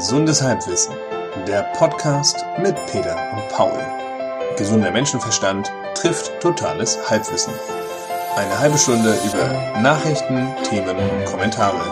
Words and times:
Gesundes 0.00 0.40
Halbwissen, 0.40 0.96
der 1.46 1.62
Podcast 1.76 2.46
mit 2.58 2.74
Peter 2.86 3.34
und 3.34 3.46
Paul. 3.50 3.78
Gesunder 4.56 4.90
Menschenverstand 4.90 5.70
trifft 5.94 6.40
totales 6.40 6.96
Halbwissen. 7.10 7.52
Eine 8.34 8.58
halbe 8.58 8.78
Stunde 8.78 9.14
über 9.26 9.46
Nachrichten, 9.82 10.56
Themen 10.64 10.96
und 10.96 11.24
Kommentare. 11.26 11.84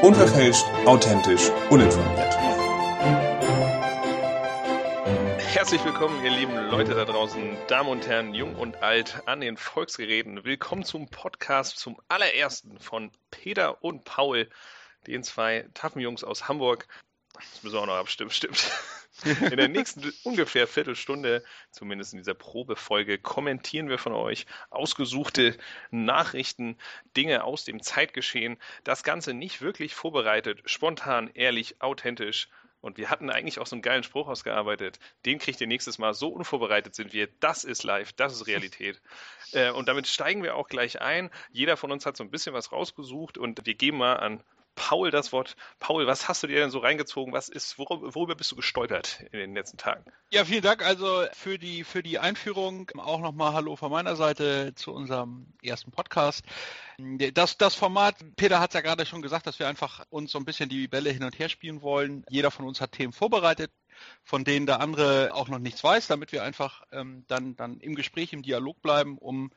Unverfälscht, 0.00 0.64
authentisch, 0.86 1.50
uninformiert. 1.70 2.38
Herzlich 5.52 5.84
willkommen, 5.84 6.24
ihr 6.24 6.30
lieben 6.30 6.54
Leute 6.70 6.94
da 6.94 7.04
draußen, 7.04 7.56
Damen 7.66 7.88
und 7.88 8.06
Herren, 8.06 8.32
jung 8.32 8.54
und 8.54 8.80
alt, 8.80 9.24
an 9.26 9.40
den 9.40 9.56
Volksgeräten. 9.56 10.44
Willkommen 10.44 10.84
zum 10.84 11.08
Podcast, 11.08 11.80
zum 11.80 12.00
allerersten 12.06 12.78
von 12.78 13.10
Peter 13.32 13.82
und 13.82 14.04
Paul, 14.04 14.48
den 15.08 15.24
zwei 15.24 15.68
taffen 15.74 15.98
Jungs 15.98 16.22
aus 16.22 16.46
Hamburg. 16.46 16.86
Das 17.34 17.62
müssen 17.62 17.74
wir 17.74 17.80
auch 17.80 17.86
noch 17.86 17.94
abstimmen, 17.94 18.30
stimmt. 18.30 18.70
In 19.24 19.56
der 19.56 19.68
nächsten 19.68 20.12
ungefähr 20.24 20.66
Viertelstunde, 20.66 21.44
zumindest 21.70 22.12
in 22.12 22.18
dieser 22.18 22.34
Probefolge, 22.34 23.18
kommentieren 23.18 23.88
wir 23.88 23.98
von 23.98 24.12
euch 24.12 24.46
ausgesuchte 24.70 25.56
Nachrichten, 25.90 26.76
Dinge 27.16 27.44
aus 27.44 27.64
dem 27.64 27.82
Zeitgeschehen. 27.82 28.58
Das 28.84 29.02
Ganze 29.02 29.34
nicht 29.34 29.60
wirklich 29.60 29.94
vorbereitet, 29.94 30.62
spontan, 30.64 31.30
ehrlich, 31.34 31.80
authentisch. 31.82 32.48
Und 32.80 32.96
wir 32.96 33.10
hatten 33.10 33.28
eigentlich 33.28 33.58
auch 33.58 33.66
so 33.66 33.76
einen 33.76 33.82
geilen 33.82 34.02
Spruch 34.02 34.26
ausgearbeitet. 34.26 34.98
Den 35.26 35.38
kriegt 35.38 35.60
ihr 35.60 35.66
nächstes 35.66 35.98
Mal. 35.98 36.14
So 36.14 36.28
unvorbereitet 36.28 36.94
sind 36.94 37.12
wir. 37.12 37.28
Das 37.40 37.64
ist 37.64 37.82
live, 37.82 38.14
das 38.14 38.32
ist 38.32 38.46
Realität. 38.46 39.02
Äh, 39.52 39.70
und 39.70 39.86
damit 39.88 40.06
steigen 40.06 40.42
wir 40.42 40.56
auch 40.56 40.68
gleich 40.68 41.00
ein. 41.02 41.30
Jeder 41.50 41.76
von 41.76 41.92
uns 41.92 42.06
hat 42.06 42.16
so 42.16 42.24
ein 42.24 42.30
bisschen 42.30 42.54
was 42.54 42.72
rausgesucht 42.72 43.36
und 43.36 43.66
wir 43.66 43.74
geben 43.74 43.98
mal 43.98 44.14
an 44.14 44.42
Paul 44.74 45.10
das 45.10 45.32
Wort. 45.32 45.56
Paul, 45.78 46.06
was 46.06 46.28
hast 46.28 46.42
du 46.42 46.46
dir 46.46 46.60
denn 46.60 46.70
so 46.70 46.78
reingezogen? 46.78 47.32
Was 47.32 47.48
ist, 47.48 47.78
worüber, 47.78 48.34
bist 48.34 48.50
du 48.52 48.56
gestolpert 48.56 49.24
in 49.32 49.38
den 49.38 49.54
letzten 49.54 49.76
Tagen? 49.76 50.04
Ja, 50.30 50.44
vielen 50.44 50.62
Dank 50.62 50.84
also 50.84 51.24
für 51.32 51.58
die, 51.58 51.84
für 51.84 52.02
die 52.02 52.18
Einführung. 52.18 52.90
Auch 52.96 53.20
nochmal 53.20 53.52
Hallo 53.52 53.76
von 53.76 53.90
meiner 53.90 54.16
Seite 54.16 54.74
zu 54.74 54.92
unserem 54.92 55.46
ersten 55.62 55.90
Podcast. 55.90 56.44
Das, 57.34 57.58
das 57.58 57.74
Format, 57.74 58.16
Peter 58.36 58.60
hat 58.60 58.70
es 58.70 58.74
ja 58.74 58.80
gerade 58.80 59.06
schon 59.06 59.22
gesagt, 59.22 59.46
dass 59.46 59.58
wir 59.58 59.68
einfach 59.68 60.04
uns 60.10 60.32
so 60.32 60.38
ein 60.38 60.44
bisschen 60.44 60.68
die 60.68 60.88
Bälle 60.88 61.10
hin 61.10 61.24
und 61.24 61.38
her 61.38 61.48
spielen 61.48 61.82
wollen. 61.82 62.24
Jeder 62.28 62.50
von 62.50 62.66
uns 62.66 62.80
hat 62.80 62.92
Themen 62.92 63.12
vorbereitet, 63.12 63.70
von 64.22 64.44
denen 64.44 64.66
der 64.66 64.80
andere 64.80 65.30
auch 65.34 65.48
noch 65.48 65.58
nichts 65.58 65.82
weiß, 65.82 66.06
damit 66.06 66.32
wir 66.32 66.42
einfach 66.42 66.82
ähm, 66.92 67.24
dann, 67.28 67.56
dann 67.56 67.80
im 67.80 67.94
Gespräch, 67.94 68.32
im 68.32 68.42
Dialog 68.42 68.80
bleiben, 68.82 69.18
um 69.18 69.50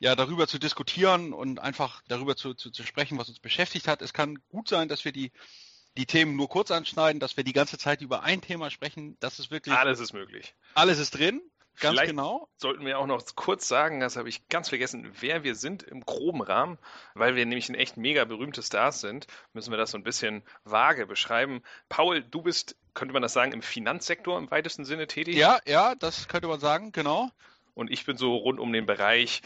ja, 0.00 0.16
darüber 0.16 0.48
zu 0.48 0.58
diskutieren 0.58 1.32
und 1.32 1.60
einfach 1.60 2.02
darüber 2.08 2.34
zu, 2.34 2.54
zu, 2.54 2.70
zu 2.70 2.82
sprechen, 2.82 3.18
was 3.18 3.28
uns 3.28 3.38
beschäftigt 3.38 3.86
hat. 3.86 4.02
Es 4.02 4.14
kann 4.14 4.38
gut 4.48 4.68
sein, 4.68 4.88
dass 4.88 5.04
wir 5.04 5.12
die, 5.12 5.30
die 5.96 6.06
Themen 6.06 6.36
nur 6.36 6.48
kurz 6.48 6.70
anschneiden, 6.70 7.20
dass 7.20 7.36
wir 7.36 7.44
die 7.44 7.52
ganze 7.52 7.76
Zeit 7.76 8.00
über 8.00 8.22
ein 8.22 8.40
Thema 8.40 8.70
sprechen. 8.70 9.18
Das 9.20 9.38
ist 9.38 9.50
wirklich. 9.50 9.74
Alles 9.76 10.00
ist 10.00 10.14
möglich. 10.14 10.54
Alles 10.74 10.98
ist 10.98 11.10
drin. 11.10 11.42
Ganz 11.78 11.94
Vielleicht 11.94 12.10
genau. 12.10 12.48
Sollten 12.56 12.84
wir 12.84 12.98
auch 12.98 13.06
noch 13.06 13.22
kurz 13.36 13.68
sagen, 13.68 14.00
das 14.00 14.16
habe 14.16 14.28
ich 14.28 14.48
ganz 14.48 14.68
vergessen, 14.68 15.12
wer 15.20 15.44
wir 15.44 15.54
sind 15.54 15.82
im 15.82 16.00
groben 16.00 16.42
Rahmen, 16.42 16.78
weil 17.14 17.36
wir 17.36 17.46
nämlich 17.46 17.68
ein 17.68 17.74
echt 17.74 17.96
mega 17.96 18.24
berühmte 18.24 18.62
Stars 18.62 19.00
sind, 19.00 19.26
müssen 19.54 19.70
wir 19.70 19.78
das 19.78 19.92
so 19.92 19.98
ein 19.98 20.02
bisschen 20.02 20.42
vage 20.64 21.06
beschreiben. 21.06 21.62
Paul, 21.88 22.22
du 22.22 22.42
bist, 22.42 22.76
könnte 22.92 23.14
man 23.14 23.22
das 23.22 23.32
sagen, 23.32 23.52
im 23.52 23.62
Finanzsektor 23.62 24.36
im 24.36 24.50
weitesten 24.50 24.84
Sinne 24.84 25.06
tätig? 25.06 25.36
Ja, 25.36 25.58
ja, 25.66 25.94
das 25.94 26.28
könnte 26.28 26.48
man 26.48 26.60
sagen, 26.60 26.92
genau. 26.92 27.30
Und 27.72 27.90
ich 27.90 28.04
bin 28.04 28.18
so 28.18 28.36
rund 28.36 28.60
um 28.60 28.72
den 28.72 28.84
Bereich 28.84 29.40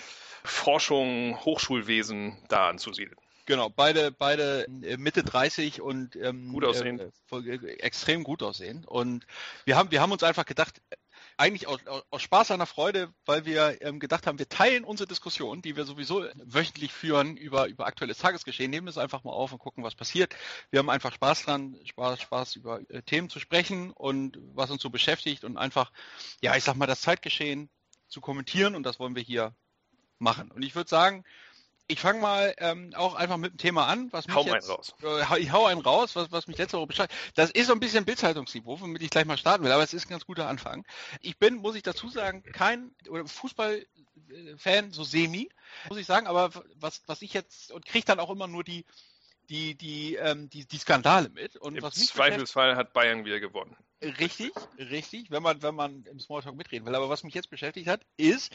Forschung, 0.44 1.38
Hochschulwesen 1.44 2.36
da 2.48 2.68
anzusiedeln. 2.68 3.16
Genau, 3.46 3.68
beide, 3.68 4.10
beide 4.10 4.66
äh, 4.82 4.96
Mitte 4.96 5.22
30 5.22 5.82
und 5.82 6.16
ähm, 6.16 6.50
gut 6.52 6.64
aussehen. 6.64 6.98
Äh, 6.98 7.66
extrem 7.78 8.24
gut 8.24 8.42
aussehen. 8.42 8.84
Und 8.86 9.26
wir 9.66 9.76
haben, 9.76 9.90
wir 9.90 10.00
haben 10.00 10.12
uns 10.12 10.22
einfach 10.22 10.46
gedacht, 10.46 10.80
eigentlich 11.36 11.66
aus, 11.66 11.80
aus 12.10 12.22
Spaß 12.22 12.52
an 12.52 12.60
der 12.60 12.66
Freude, 12.66 13.12
weil 13.26 13.44
wir 13.44 13.82
ähm, 13.82 14.00
gedacht 14.00 14.26
haben, 14.26 14.38
wir 14.38 14.48
teilen 14.48 14.84
unsere 14.84 15.08
Diskussion, 15.08 15.62
die 15.62 15.76
wir 15.76 15.84
sowieso 15.84 16.24
wöchentlich 16.36 16.92
führen 16.92 17.36
über, 17.36 17.66
über 17.66 17.86
aktuelles 17.86 18.18
Tagesgeschehen, 18.18 18.70
nehmen 18.70 18.88
es 18.88 18.98
einfach 18.98 19.24
mal 19.24 19.32
auf 19.32 19.52
und 19.52 19.58
gucken, 19.58 19.84
was 19.84 19.94
passiert. 19.94 20.34
Wir 20.70 20.78
haben 20.78 20.90
einfach 20.90 21.12
Spaß 21.12 21.44
dran, 21.44 21.78
Spaß, 21.84 22.22
Spaß 22.22 22.56
über 22.56 22.80
äh, 22.88 23.02
Themen 23.02 23.28
zu 23.28 23.40
sprechen 23.40 23.90
und 23.90 24.38
was 24.54 24.70
uns 24.70 24.80
so 24.80 24.90
beschäftigt 24.90 25.44
und 25.44 25.58
einfach, 25.58 25.92
ja, 26.40 26.56
ich 26.56 26.64
sag 26.64 26.76
mal, 26.76 26.86
das 26.86 27.02
Zeitgeschehen 27.02 27.68
zu 28.08 28.20
kommentieren 28.20 28.74
und 28.74 28.84
das 28.84 28.98
wollen 29.00 29.16
wir 29.16 29.22
hier 29.22 29.54
machen. 30.24 30.50
Und 30.50 30.62
ich 30.62 30.74
würde 30.74 30.90
sagen, 30.90 31.24
ich 31.86 32.00
fange 32.00 32.20
mal 32.20 32.54
ähm, 32.58 32.92
auch 32.96 33.14
einfach 33.14 33.36
mit 33.36 33.52
dem 33.52 33.58
Thema 33.58 33.86
an, 33.86 34.10
was 34.10 34.26
mich 34.26 34.34
hau 34.34 34.44
jetzt, 34.46 34.68
einen 34.68 34.76
raus. 34.76 34.94
Äh, 35.02 35.40
ich 35.40 35.52
hau 35.52 35.66
einen 35.66 35.82
raus, 35.82 36.16
was, 36.16 36.32
was 36.32 36.46
mich 36.46 36.56
letzte 36.56 36.78
Woche 36.78 36.86
beschreibt. 36.86 37.14
Das 37.34 37.50
ist 37.50 37.66
so 37.66 37.72
ein 37.74 37.80
bisschen 37.80 38.06
Bildzeitungsniveau, 38.06 38.80
womit 38.80 39.02
ich 39.02 39.10
gleich 39.10 39.26
mal 39.26 39.36
starten 39.36 39.64
will, 39.64 39.72
aber 39.72 39.82
es 39.82 39.92
ist 39.92 40.06
ein 40.06 40.10
ganz 40.10 40.24
guter 40.24 40.48
Anfang. 40.48 40.86
Ich 41.20 41.38
bin, 41.38 41.56
muss 41.56 41.76
ich 41.76 41.82
dazu 41.82 42.08
sagen, 42.08 42.42
kein 42.42 42.94
Fußballfan, 43.26 44.92
so 44.92 45.04
semi, 45.04 45.50
muss 45.88 45.98
ich 45.98 46.06
sagen, 46.06 46.26
aber 46.26 46.50
was, 46.76 47.02
was 47.06 47.20
ich 47.20 47.34
jetzt, 47.34 47.70
und 47.70 47.84
kriege 47.84 48.06
dann 48.06 48.18
auch 48.18 48.30
immer 48.30 48.46
nur 48.46 48.64
die, 48.64 48.86
die, 49.50 49.74
die, 49.74 50.14
ähm, 50.14 50.48
die, 50.48 50.66
die 50.66 50.78
Skandale 50.78 51.28
mit. 51.28 51.56
Und 51.56 51.76
Im 51.76 51.82
was 51.82 51.96
mich 51.96 52.08
Zweifelsfall 52.08 52.76
hat 52.76 52.94
Bayern 52.94 53.26
wieder 53.26 53.40
gewonnen. 53.40 53.76
Richtig, 54.04 54.52
richtig, 54.78 55.30
wenn 55.30 55.42
man, 55.42 55.62
wenn 55.62 55.74
man 55.74 56.04
im 56.04 56.20
Smalltalk 56.20 56.54
mitreden 56.56 56.86
will. 56.86 56.94
Aber 56.94 57.08
was 57.08 57.22
mich 57.24 57.34
jetzt 57.34 57.50
beschäftigt 57.50 57.88
hat, 57.88 58.02
ist, 58.16 58.52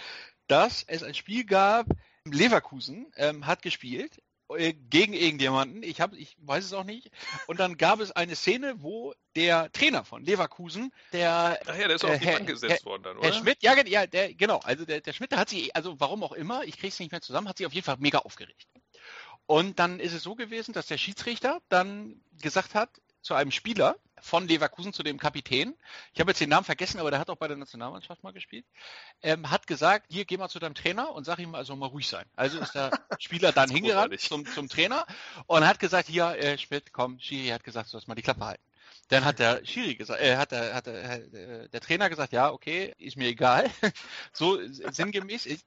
dass 0.47 0.83
es 0.83 1.03
ein 1.03 1.13
Spiel 1.13 1.45
gab, 1.45 1.87
Leverkusen 2.25 3.11
ähm, 3.15 3.45
hat 3.45 3.61
gespielt 3.61 4.21
äh, 4.55 4.73
gegen 4.73 5.13
irgendjemanden, 5.13 5.83
ich, 5.83 6.01
hab, 6.01 6.13
ich 6.13 6.35
weiß 6.39 6.65
es 6.65 6.73
auch 6.73 6.83
nicht. 6.83 7.11
Und 7.47 7.59
dann 7.59 7.77
gab 7.77 7.99
es 7.99 8.11
eine 8.11 8.35
Szene, 8.35 8.75
wo 8.81 9.13
der 9.35 9.71
Trainer 9.71 10.05
von 10.05 10.23
Leverkusen, 10.23 10.91
der 11.13 11.59
Ach 11.65 11.75
ja, 11.77 11.87
der 11.87 11.95
ist 11.95 12.05
auch 12.05 12.09
äh, 12.09 12.13
auf 12.13 12.19
die 12.19 12.25
Herr- 12.25 12.33
Bank 12.37 12.47
gesetzt 12.47 12.81
Herr- 12.81 12.85
worden 12.85 13.03
dann, 13.03 13.17
Herr 13.19 13.29
oder? 13.29 13.39
Schmidt, 13.39 13.61
ja, 13.61 13.75
ja 13.85 14.07
der, 14.07 14.33
genau, 14.33 14.57
also 14.59 14.85
der, 14.85 15.01
der 15.01 15.13
Schmidt 15.13 15.31
der 15.31 15.39
hat 15.39 15.49
sich, 15.49 15.75
also 15.75 15.99
warum 15.99 16.23
auch 16.23 16.33
immer, 16.33 16.63
ich 16.63 16.77
kriege 16.77 16.89
es 16.89 16.99
nicht 16.99 17.11
mehr 17.11 17.21
zusammen, 17.21 17.47
hat 17.47 17.57
sich 17.57 17.67
auf 17.67 17.73
jeden 17.73 17.85
Fall 17.85 17.97
mega 17.99 18.19
aufgeregt. 18.19 18.67
Und 19.45 19.79
dann 19.79 19.99
ist 19.99 20.13
es 20.13 20.21
so 20.21 20.35
gewesen, 20.35 20.73
dass 20.73 20.87
der 20.87 20.97
Schiedsrichter 20.97 21.59
dann 21.69 22.21
gesagt 22.41 22.75
hat 22.75 22.89
zu 23.21 23.33
einem 23.33 23.51
Spieler 23.51 23.97
von 24.21 24.47
Leverkusen, 24.47 24.93
zu 24.93 25.03
dem 25.03 25.17
Kapitän, 25.17 25.75
ich 26.13 26.19
habe 26.19 26.31
jetzt 26.31 26.41
den 26.41 26.49
Namen 26.49 26.65
vergessen, 26.65 26.99
aber 26.99 27.11
der 27.11 27.19
hat 27.19 27.29
auch 27.29 27.35
bei 27.35 27.47
der 27.47 27.57
Nationalmannschaft 27.57 28.23
mal 28.23 28.33
gespielt, 28.33 28.65
ähm, 29.21 29.49
hat 29.49 29.67
gesagt, 29.67 30.07
hier 30.09 30.25
geh 30.25 30.37
mal 30.37 30.49
zu 30.49 30.59
deinem 30.59 30.75
Trainer 30.75 31.13
und 31.13 31.25
sag 31.25 31.39
ihm 31.39 31.55
also 31.55 31.75
mal 31.75 31.87
ruhig 31.87 32.07
sein. 32.07 32.25
Also 32.35 32.59
ist 32.59 32.75
der 32.75 32.91
Spieler 33.19 33.51
dann 33.51 33.69
hingerannt 33.69 34.19
zum, 34.19 34.45
zum 34.45 34.69
Trainer 34.69 35.05
und 35.47 35.65
hat 35.65 35.79
gesagt, 35.79 36.07
hier, 36.07 36.37
äh, 36.37 36.57
Schmidt, 36.57 36.91
komm, 36.93 37.19
Schiri 37.19 37.49
hat 37.49 37.63
gesagt, 37.63 37.87
du 37.87 37.91
sollst 37.91 38.07
mal 38.07 38.15
die 38.15 38.21
Klappe 38.21 38.45
halten. 38.45 38.68
Dann 39.09 39.25
hat 39.25 39.39
der 39.39 39.65
Schiri 39.65 39.95
gesagt, 39.95 40.21
äh, 40.21 40.37
hat 40.37 40.51
der, 40.51 40.73
hat 40.75 40.85
der, 40.85 41.33
äh, 41.33 41.69
der 41.69 41.81
Trainer 41.81 42.09
gesagt, 42.09 42.31
ja, 42.31 42.51
okay, 42.51 42.93
ist 42.97 43.17
mir 43.17 43.27
egal. 43.27 43.69
so 44.33 44.59
sinngemäß. 44.67 45.47
Ich. 45.47 45.65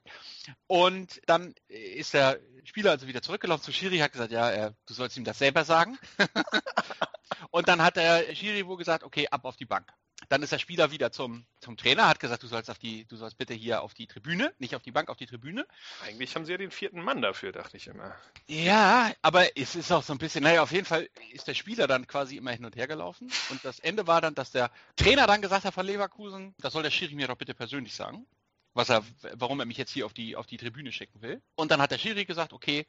Und 0.67 1.21
dann 1.25 1.53
ist 1.67 2.13
der 2.13 2.39
Spieler 2.63 2.91
also 2.91 3.05
wieder 3.05 3.21
zurückgelaufen 3.21 3.63
zu 3.63 3.73
Schiri, 3.73 3.97
hat 3.97 4.13
gesagt, 4.13 4.31
ja, 4.31 4.49
äh, 4.51 4.71
du 4.85 4.93
sollst 4.93 5.17
ihm 5.17 5.25
das 5.25 5.39
selber 5.39 5.65
sagen. 5.65 5.99
Und 7.51 7.67
dann 7.67 7.81
hat 7.81 7.97
der 7.97 8.33
Schiri 8.33 8.65
wohl 8.65 8.77
gesagt, 8.77 9.03
okay, 9.03 9.27
ab 9.29 9.43
auf 9.43 9.57
die 9.57 9.65
Bank. 9.65 9.91
Dann 10.29 10.43
ist 10.43 10.51
der 10.51 10.59
Spieler 10.59 10.91
wieder 10.91 11.11
zum, 11.11 11.45
zum 11.59 11.77
Trainer, 11.77 12.07
hat 12.07 12.19
gesagt, 12.19 12.43
du 12.43 12.47
sollst 12.47 12.69
auf 12.69 12.79
die, 12.79 13.05
du 13.05 13.15
sollst 13.15 13.37
bitte 13.37 13.53
hier 13.53 13.81
auf 13.81 13.93
die 13.93 14.07
Tribüne, 14.07 14.53
nicht 14.59 14.75
auf 14.75 14.81
die 14.81 14.91
Bank, 14.91 15.09
auf 15.09 15.17
die 15.17 15.25
Tribüne. 15.25 15.65
Eigentlich 16.03 16.35
haben 16.35 16.45
sie 16.45 16.51
ja 16.51 16.57
den 16.57 16.71
vierten 16.71 17.01
Mann 17.01 17.21
dafür, 17.21 17.51
dachte 17.51 17.77
ich 17.77 17.87
immer. 17.87 18.15
Ja, 18.47 19.11
aber 19.21 19.57
es 19.57 19.75
ist 19.75 19.91
auch 19.91 20.03
so 20.03 20.13
ein 20.13 20.19
bisschen, 20.19 20.43
naja, 20.43 20.63
auf 20.63 20.71
jeden 20.71 20.85
Fall 20.85 21.09
ist 21.31 21.47
der 21.47 21.53
Spieler 21.53 21.87
dann 21.87 22.07
quasi 22.07 22.37
immer 22.37 22.51
hin 22.51 22.65
und 22.65 22.75
her 22.75 22.87
gelaufen. 22.87 23.31
Und 23.49 23.63
das 23.63 23.79
Ende 23.79 24.07
war 24.07 24.21
dann, 24.21 24.35
dass 24.35 24.51
der 24.51 24.71
Trainer 24.95 25.27
dann 25.27 25.41
gesagt 25.41 25.65
hat 25.65 25.73
von 25.73 25.85
Leverkusen, 25.85 26.53
das 26.59 26.73
soll 26.73 26.83
der 26.83 26.91
Schiri 26.91 27.15
mir 27.15 27.27
doch 27.27 27.37
bitte 27.37 27.53
persönlich 27.53 27.95
sagen, 27.95 28.25
was 28.73 28.89
er, 28.89 29.03
warum 29.33 29.59
er 29.59 29.65
mich 29.65 29.77
jetzt 29.77 29.91
hier 29.91 30.05
auf 30.05 30.13
die, 30.13 30.35
auf 30.35 30.47
die 30.47 30.57
Tribüne 30.57 30.91
schicken 30.91 31.21
will. 31.21 31.41
Und 31.55 31.71
dann 31.71 31.81
hat 31.81 31.91
der 31.91 31.97
Schiri 31.97 32.25
gesagt, 32.25 32.53
okay, 32.53 32.87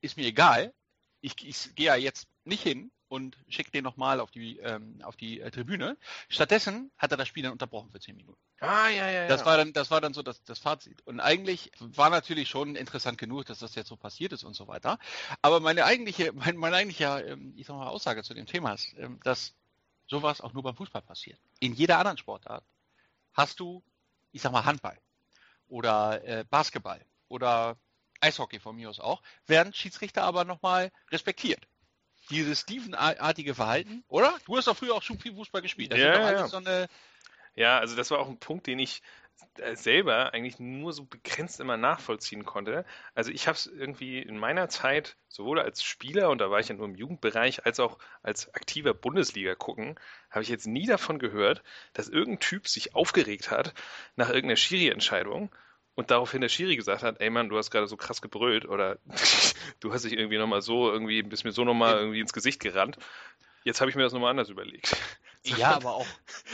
ist 0.00 0.16
mir 0.16 0.26
egal, 0.26 0.72
ich, 1.20 1.34
ich 1.44 1.74
gehe 1.74 1.86
ja 1.86 1.96
jetzt 1.96 2.26
nicht 2.44 2.62
hin 2.62 2.90
und 3.10 3.36
schicke 3.48 3.72
den 3.72 3.82
nochmal 3.82 4.20
auf 4.20 4.30
die, 4.30 4.58
ähm, 4.58 5.00
auf 5.02 5.16
die 5.16 5.40
äh, 5.40 5.50
Tribüne. 5.50 5.96
Stattdessen 6.28 6.92
hat 6.96 7.10
er 7.10 7.16
das 7.16 7.26
Spiel 7.26 7.42
dann 7.42 7.50
unterbrochen 7.50 7.90
für 7.90 7.98
zehn 7.98 8.14
Minuten. 8.14 8.38
Ah, 8.60 8.88
ja, 8.88 9.10
ja, 9.10 9.22
ja. 9.22 9.26
Das 9.26 9.44
war 9.44 9.56
dann, 9.56 9.72
das 9.72 9.90
war 9.90 10.00
dann 10.00 10.14
so 10.14 10.22
das, 10.22 10.44
das 10.44 10.60
Fazit. 10.60 11.04
Und 11.06 11.18
eigentlich 11.18 11.72
war 11.80 12.08
natürlich 12.08 12.48
schon 12.48 12.76
interessant 12.76 13.18
genug, 13.18 13.46
dass 13.46 13.58
das 13.58 13.74
jetzt 13.74 13.88
so 13.88 13.96
passiert 13.96 14.32
ist 14.32 14.44
und 14.44 14.54
so 14.54 14.68
weiter. 14.68 15.00
Aber 15.42 15.58
meine 15.58 15.84
eigentliche, 15.84 16.32
mein, 16.34 16.56
meine 16.56 16.76
eigentliche, 16.76 17.06
ähm, 17.26 17.52
ich 17.56 17.66
sag 17.66 17.74
mal, 17.74 17.88
Aussage 17.88 18.22
zu 18.22 18.32
dem 18.32 18.46
Thema 18.46 18.74
ist, 18.74 18.94
ähm, 18.96 19.18
dass 19.24 19.54
sowas 20.06 20.40
auch 20.40 20.52
nur 20.52 20.62
beim 20.62 20.76
Fußball 20.76 21.02
passiert. 21.02 21.40
In 21.58 21.74
jeder 21.74 21.98
anderen 21.98 22.16
Sportart 22.16 22.64
hast 23.32 23.58
du, 23.58 23.82
ich 24.30 24.40
sag 24.40 24.52
mal, 24.52 24.64
Handball 24.64 24.98
oder 25.66 26.24
äh, 26.24 26.44
Basketball 26.48 27.04
oder 27.26 27.76
Eishockey 28.20 28.60
von 28.60 28.76
mir 28.76 28.88
aus 28.88 29.00
auch, 29.00 29.20
werden 29.46 29.72
Schiedsrichter 29.72 30.22
aber 30.22 30.44
nochmal 30.44 30.92
respektiert. 31.10 31.66
Dieses 32.30 32.60
Steven-artige 32.60 33.54
Verhalten, 33.54 34.04
oder? 34.08 34.34
Du 34.46 34.56
hast 34.56 34.66
doch 34.66 34.76
früher 34.76 34.94
auch 34.94 35.02
schon 35.02 35.18
viel 35.18 35.34
Fußball 35.34 35.62
gespielt. 35.62 35.92
Das 35.92 35.98
Ja, 35.98 36.18
ja, 36.18 36.32
ja. 36.32 36.48
so 36.48 36.58
eine, 36.58 36.88
Ja, 37.54 37.78
also 37.78 37.96
das 37.96 38.10
war 38.10 38.18
auch 38.18 38.28
ein 38.28 38.38
Punkt, 38.38 38.66
den 38.66 38.78
ich 38.78 39.02
äh, 39.58 39.74
selber 39.74 40.32
eigentlich 40.32 40.58
nur 40.58 40.92
so 40.92 41.04
begrenzt 41.04 41.60
immer 41.60 41.76
nachvollziehen 41.76 42.44
konnte. 42.44 42.84
Also 43.14 43.30
ich 43.30 43.48
habe 43.48 43.56
es 43.56 43.66
irgendwie 43.66 44.20
in 44.20 44.38
meiner 44.38 44.68
Zeit 44.68 45.16
sowohl 45.28 45.60
als 45.60 45.82
Spieler, 45.82 46.30
und 46.30 46.38
da 46.38 46.50
war 46.50 46.60
ich 46.60 46.68
ja 46.68 46.74
nur 46.74 46.86
im 46.86 46.94
Jugendbereich, 46.94 47.66
als 47.66 47.80
auch 47.80 47.98
als 48.22 48.52
aktiver 48.54 48.94
Bundesliga 48.94 49.54
gucken, 49.54 49.98
habe 50.30 50.42
ich 50.42 50.48
jetzt 50.48 50.66
nie 50.66 50.86
davon 50.86 51.18
gehört, 51.18 51.62
dass 51.92 52.08
irgendein 52.08 52.40
Typ 52.40 52.68
sich 52.68 52.94
aufgeregt 52.94 53.50
hat 53.50 53.74
nach 54.16 54.28
irgendeiner 54.28 54.56
Schiri-Entscheidung 54.56 55.50
und 56.00 56.10
daraufhin 56.10 56.40
der 56.40 56.48
Schiri 56.48 56.76
gesagt 56.76 57.02
hat, 57.02 57.20
ey 57.20 57.28
Mann, 57.28 57.50
du 57.50 57.58
hast 57.58 57.70
gerade 57.70 57.86
so 57.86 57.98
krass 57.98 58.22
gebrüllt 58.22 58.64
oder 58.66 58.98
du 59.80 59.92
hast 59.92 60.06
dich 60.06 60.14
irgendwie 60.14 60.38
nochmal 60.38 60.62
so, 60.62 60.90
irgendwie, 60.90 61.22
bist 61.22 61.44
mir 61.44 61.52
so 61.52 61.62
nochmal 61.62 61.98
irgendwie 61.98 62.20
ins 62.20 62.32
Gesicht 62.32 62.58
gerannt. 62.58 62.96
Jetzt 63.64 63.82
habe 63.82 63.90
ich 63.90 63.96
mir 63.96 64.02
das 64.02 64.14
nochmal 64.14 64.30
anders 64.30 64.48
überlegt. 64.48 64.96
Ja, 65.44 65.72
aber 65.76 65.94
auch, 65.94 66.06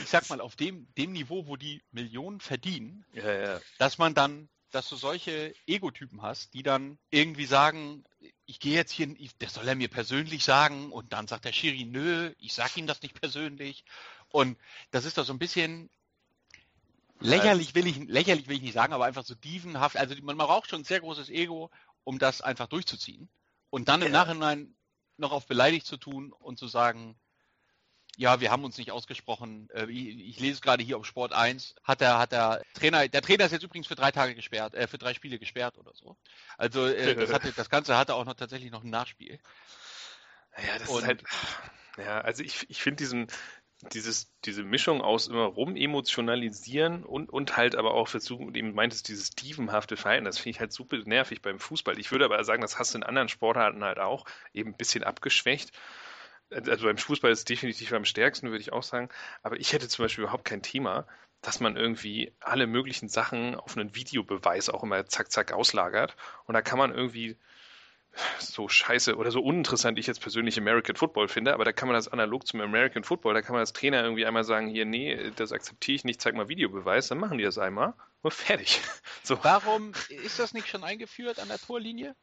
ich 0.03 0.09
sag 0.09 0.29
mal, 0.29 0.41
auf 0.41 0.57
dem, 0.57 0.89
dem 0.99 1.13
Niveau, 1.13 1.47
wo 1.47 1.55
die 1.55 1.81
Millionen 1.93 2.41
verdienen, 2.41 3.05
Ja, 3.13 3.33
ja. 3.33 3.61
dass 3.79 3.99
man 3.99 4.15
dann, 4.15 4.49
dass 4.73 4.89
du 4.89 4.97
solche 4.97 5.55
Ego-Typen 5.69 6.23
hast, 6.23 6.53
die 6.55 6.65
dann 6.65 6.99
irgendwie 7.11 7.47
sagen, 7.47 8.03
ich 8.47 8.59
gehe 8.59 8.75
jetzt 8.75 8.91
hier, 8.91 9.15
das 9.39 9.55
soll 9.55 9.69
er 9.69 9.77
mir 9.77 9.89
persönlich 9.89 10.43
sagen 10.43 10.91
und 10.91 11.13
dann 11.13 11.29
sagt 11.29 11.45
der 11.45 11.53
Schiri, 11.53 11.85
nö, 11.85 12.33
ich 12.41 12.53
sag 12.53 12.77
ihm 12.77 12.89
das 12.89 13.01
nicht 13.03 13.21
persönlich. 13.21 13.85
Und 14.29 14.59
das 14.91 15.05
ist 15.05 15.19
doch 15.19 15.25
so 15.25 15.33
ein 15.33 15.39
bisschen 15.39 15.89
lächerlich 17.21 17.75
will 17.75 17.87
ich, 17.87 17.99
lächerlich 18.09 18.49
will 18.49 18.57
ich 18.57 18.63
nicht 18.63 18.75
sagen, 18.75 18.93
aber 18.93 19.05
einfach 19.05 19.25
so 19.25 19.35
dievenhaft. 19.35 19.97
Also 19.97 20.15
man 20.23 20.37
braucht 20.39 20.71
schon 20.71 20.81
ein 20.83 20.85
sehr 20.85 21.01
großes 21.01 21.31
Ego, 21.31 21.71
um 22.05 22.19
das 22.19 22.41
einfach 22.41 22.67
durchzuziehen. 22.67 23.29
Und 23.71 23.89
dann 23.89 24.03
im 24.03 24.13
Ja. 24.13 24.25
Nachhinein 24.25 24.75
noch 25.17 25.33
auf 25.33 25.47
beleidigt 25.47 25.87
zu 25.87 25.97
tun 25.97 26.33
und 26.33 26.59
zu 26.59 26.69
sagen, 26.69 27.19
ja, 28.19 28.41
wir 28.41 28.51
haben 28.51 28.65
uns 28.65 28.79
nicht 28.79 28.93
ausgesprochen. 28.93 29.69
Äh, 29.75 29.91
Ich, 29.91 30.09
ich 30.37 30.41
lese 30.41 30.61
gerade 30.63 30.83
hier 30.83 30.97
auf 30.97 31.05
Sport 31.07 31.33
1, 31.33 31.75
hat 31.83 32.01
der, 32.01 32.19
hat 32.19 32.33
der 32.33 32.63
Trainer, 32.75 33.07
der 33.09 33.21
Trainer 33.23 33.45
ist 33.45 33.53
jetzt 33.53 33.63
übrigens 33.65 33.87
für 33.87 33.95
drei 33.95 34.11
Tage 34.11 34.35
gesperrt, 34.35 34.75
äh, 34.75 34.87
für 34.87 34.97
drei 34.99 35.13
Spiele 35.13 35.39
gesperrt 35.39 35.77
oder 35.79 35.93
so. 35.95 36.17
Also 36.57 36.87
äh, 36.87 37.15
das, 37.29 37.33
hatte, 37.33 37.53
das 37.53 37.69
Ganze 37.69 37.97
hatte 37.97 38.15
auch 38.15 38.25
noch 38.25 38.35
tatsächlich 38.35 38.71
noch 38.71 38.85
ein 38.85 38.91
Nachspiel. 38.91 39.39
Ja, 40.57 40.79
das 40.79 40.89
Und- 40.89 40.99
ist 41.01 41.07
halt. 41.07 41.25
Ja, 41.99 42.21
also 42.21 42.43
ich, 42.43 42.69
ich 42.69 42.83
finde 42.83 42.97
diesen, 42.99 43.27
dieses, 43.93 44.33
diese 44.45 44.63
Mischung 44.63 45.03
aus 45.03 45.29
immer 45.29 45.45
rum 45.45 45.77
emotionalisieren 45.77 47.05
und, 47.05 47.29
und 47.29 47.57
halt 47.57 47.77
aber 47.77 47.95
auch 47.95 48.09
versuchen, 48.09 48.55
eben 48.55 48.75
meintest, 48.75 49.09
dieses 49.09 49.31
dievenhafte 49.31 49.97
Verhalten, 49.97 50.25
das 50.25 50.39
finde 50.39 50.51
ich 50.51 50.61
halt 50.61 50.73
super 50.73 50.97
nervig 51.05 51.43
beim 51.43 51.59
Fußball. 51.59 51.99
Ich 51.99 52.11
würde 52.11 52.25
aber 52.25 52.43
sagen, 52.45 52.63
das 52.63 52.79
hast 52.79 52.95
du 52.95 52.99
in 52.99 53.05
anderen 53.05 53.29
Sportarten 53.29 53.85
halt 53.85 53.99
auch, 53.99 54.25
eben 54.55 54.71
ein 54.71 54.77
bisschen 54.77 55.05
abgeschwächt. 55.05 55.73
Also 56.51 56.87
beim 56.87 56.97
Fußball 56.97 57.31
ist 57.31 57.41
es 57.41 57.45
definitiv 57.45 57.93
am 57.93 58.05
stärksten, 58.05 58.51
würde 58.51 58.61
ich 58.61 58.73
auch 58.73 58.85
sagen. 58.85 59.09
Aber 59.43 59.59
ich 59.59 59.73
hätte 59.73 59.89
zum 59.89 60.05
Beispiel 60.05 60.25
überhaupt 60.25 60.45
kein 60.45 60.63
Thema, 60.63 61.07
dass 61.43 61.61
man 61.61 61.77
irgendwie 61.77 62.33
alle 62.41 62.67
möglichen 62.67 63.09
Sachen 63.09 63.57
auf 63.57 63.77
einen 63.77 63.95
Videobeweis 63.95 64.69
auch 64.71 64.83
immer 64.85 65.07
zack, 65.07 65.31
zack 65.31 65.53
auslagert. 65.53 66.17
Und 66.47 66.55
da 66.55 66.63
kann 66.63 66.79
man 66.79 66.95
irgendwie 66.95 67.37
so 68.39 68.69
scheiße 68.69 69.17
oder 69.17 69.31
so 69.31 69.41
uninteressant 69.41 69.99
ich 69.99 70.07
jetzt 70.07 70.21
persönlich 70.21 70.59
American 70.59 70.97
Football 70.97 71.29
finde, 71.29 71.53
aber 71.55 71.65
da 71.65 71.73
kann 71.73 71.89
man 71.89 71.95
das 71.95 72.09
analog 72.09 72.47
zum 72.47 72.61
American 72.61 73.05
Football, 73.05 73.35
da 73.35 73.43
kann 73.43 73.53
man 73.53 73.61
als 73.61 73.73
Trainer 73.73 74.03
irgendwie 74.03 74.27
einmal 74.27 74.45
sagen, 74.45 74.69
hier, 74.69 74.85
nee, 74.87 75.31
das 75.37 75.53
akzeptiere 75.53 75.97
ich 75.97 76.05
nicht, 76.05 76.21
zeig 76.21 76.35
mal 76.35 76.49
Videobeweis, 76.49 77.09
dann 77.09 77.19
machen 77.19 77.39
die 77.39 77.45
das 77.45 77.59
einmal 77.59 77.95
und 78.23 78.35
fertig. 78.35 78.81
So, 79.23 79.43
Warum 79.43 79.93
ist 80.09 80.39
das 80.39 80.53
nicht 80.55 80.69
schon 80.69 80.85
eingeführt 80.85 81.41
an 81.41 81.49
der 81.49 81.59
Torlinie? 81.59 82.15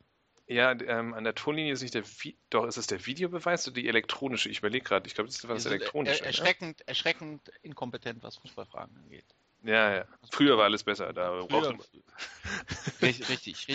ja, 0.47 0.71
ähm, 0.71 1.13
an 1.13 1.23
der 1.23 1.35
Torlinie 1.35 1.73
ist 1.73 1.81
nicht 1.81 1.93
der, 1.93 2.03
Vi 2.05 2.37
doch, 2.49 2.65
ist 2.65 2.77
es 2.77 2.87
der 2.87 3.05
Videobeweis 3.05 3.67
oder 3.67 3.75
die 3.75 3.87
elektronische? 3.87 4.49
Ich 4.49 4.59
überlege 4.59 4.83
gerade, 4.83 5.07
ich 5.07 5.15
glaube, 5.15 5.27
das 5.27 5.37
ist 5.37 5.47
was 5.47 5.55
Wir 5.55 5.61
sind 5.61 5.71
elektronische. 5.73 6.21
er, 6.21 6.27
erschreckend, 6.27 6.87
erschreckend 6.87 7.49
inkompetent, 7.61 8.23
was 8.23 8.37
Fußballfragen 8.37 8.97
angeht. 8.97 9.25
Ja, 9.63 9.95
ja. 9.95 10.05
Früher 10.29 10.57
war 10.57 10.65
alles 10.65 10.83
besser, 10.83 11.13
da 11.13 11.45
Früher, 11.47 11.77
richtig, 13.01 13.29
richtig. 13.29 13.67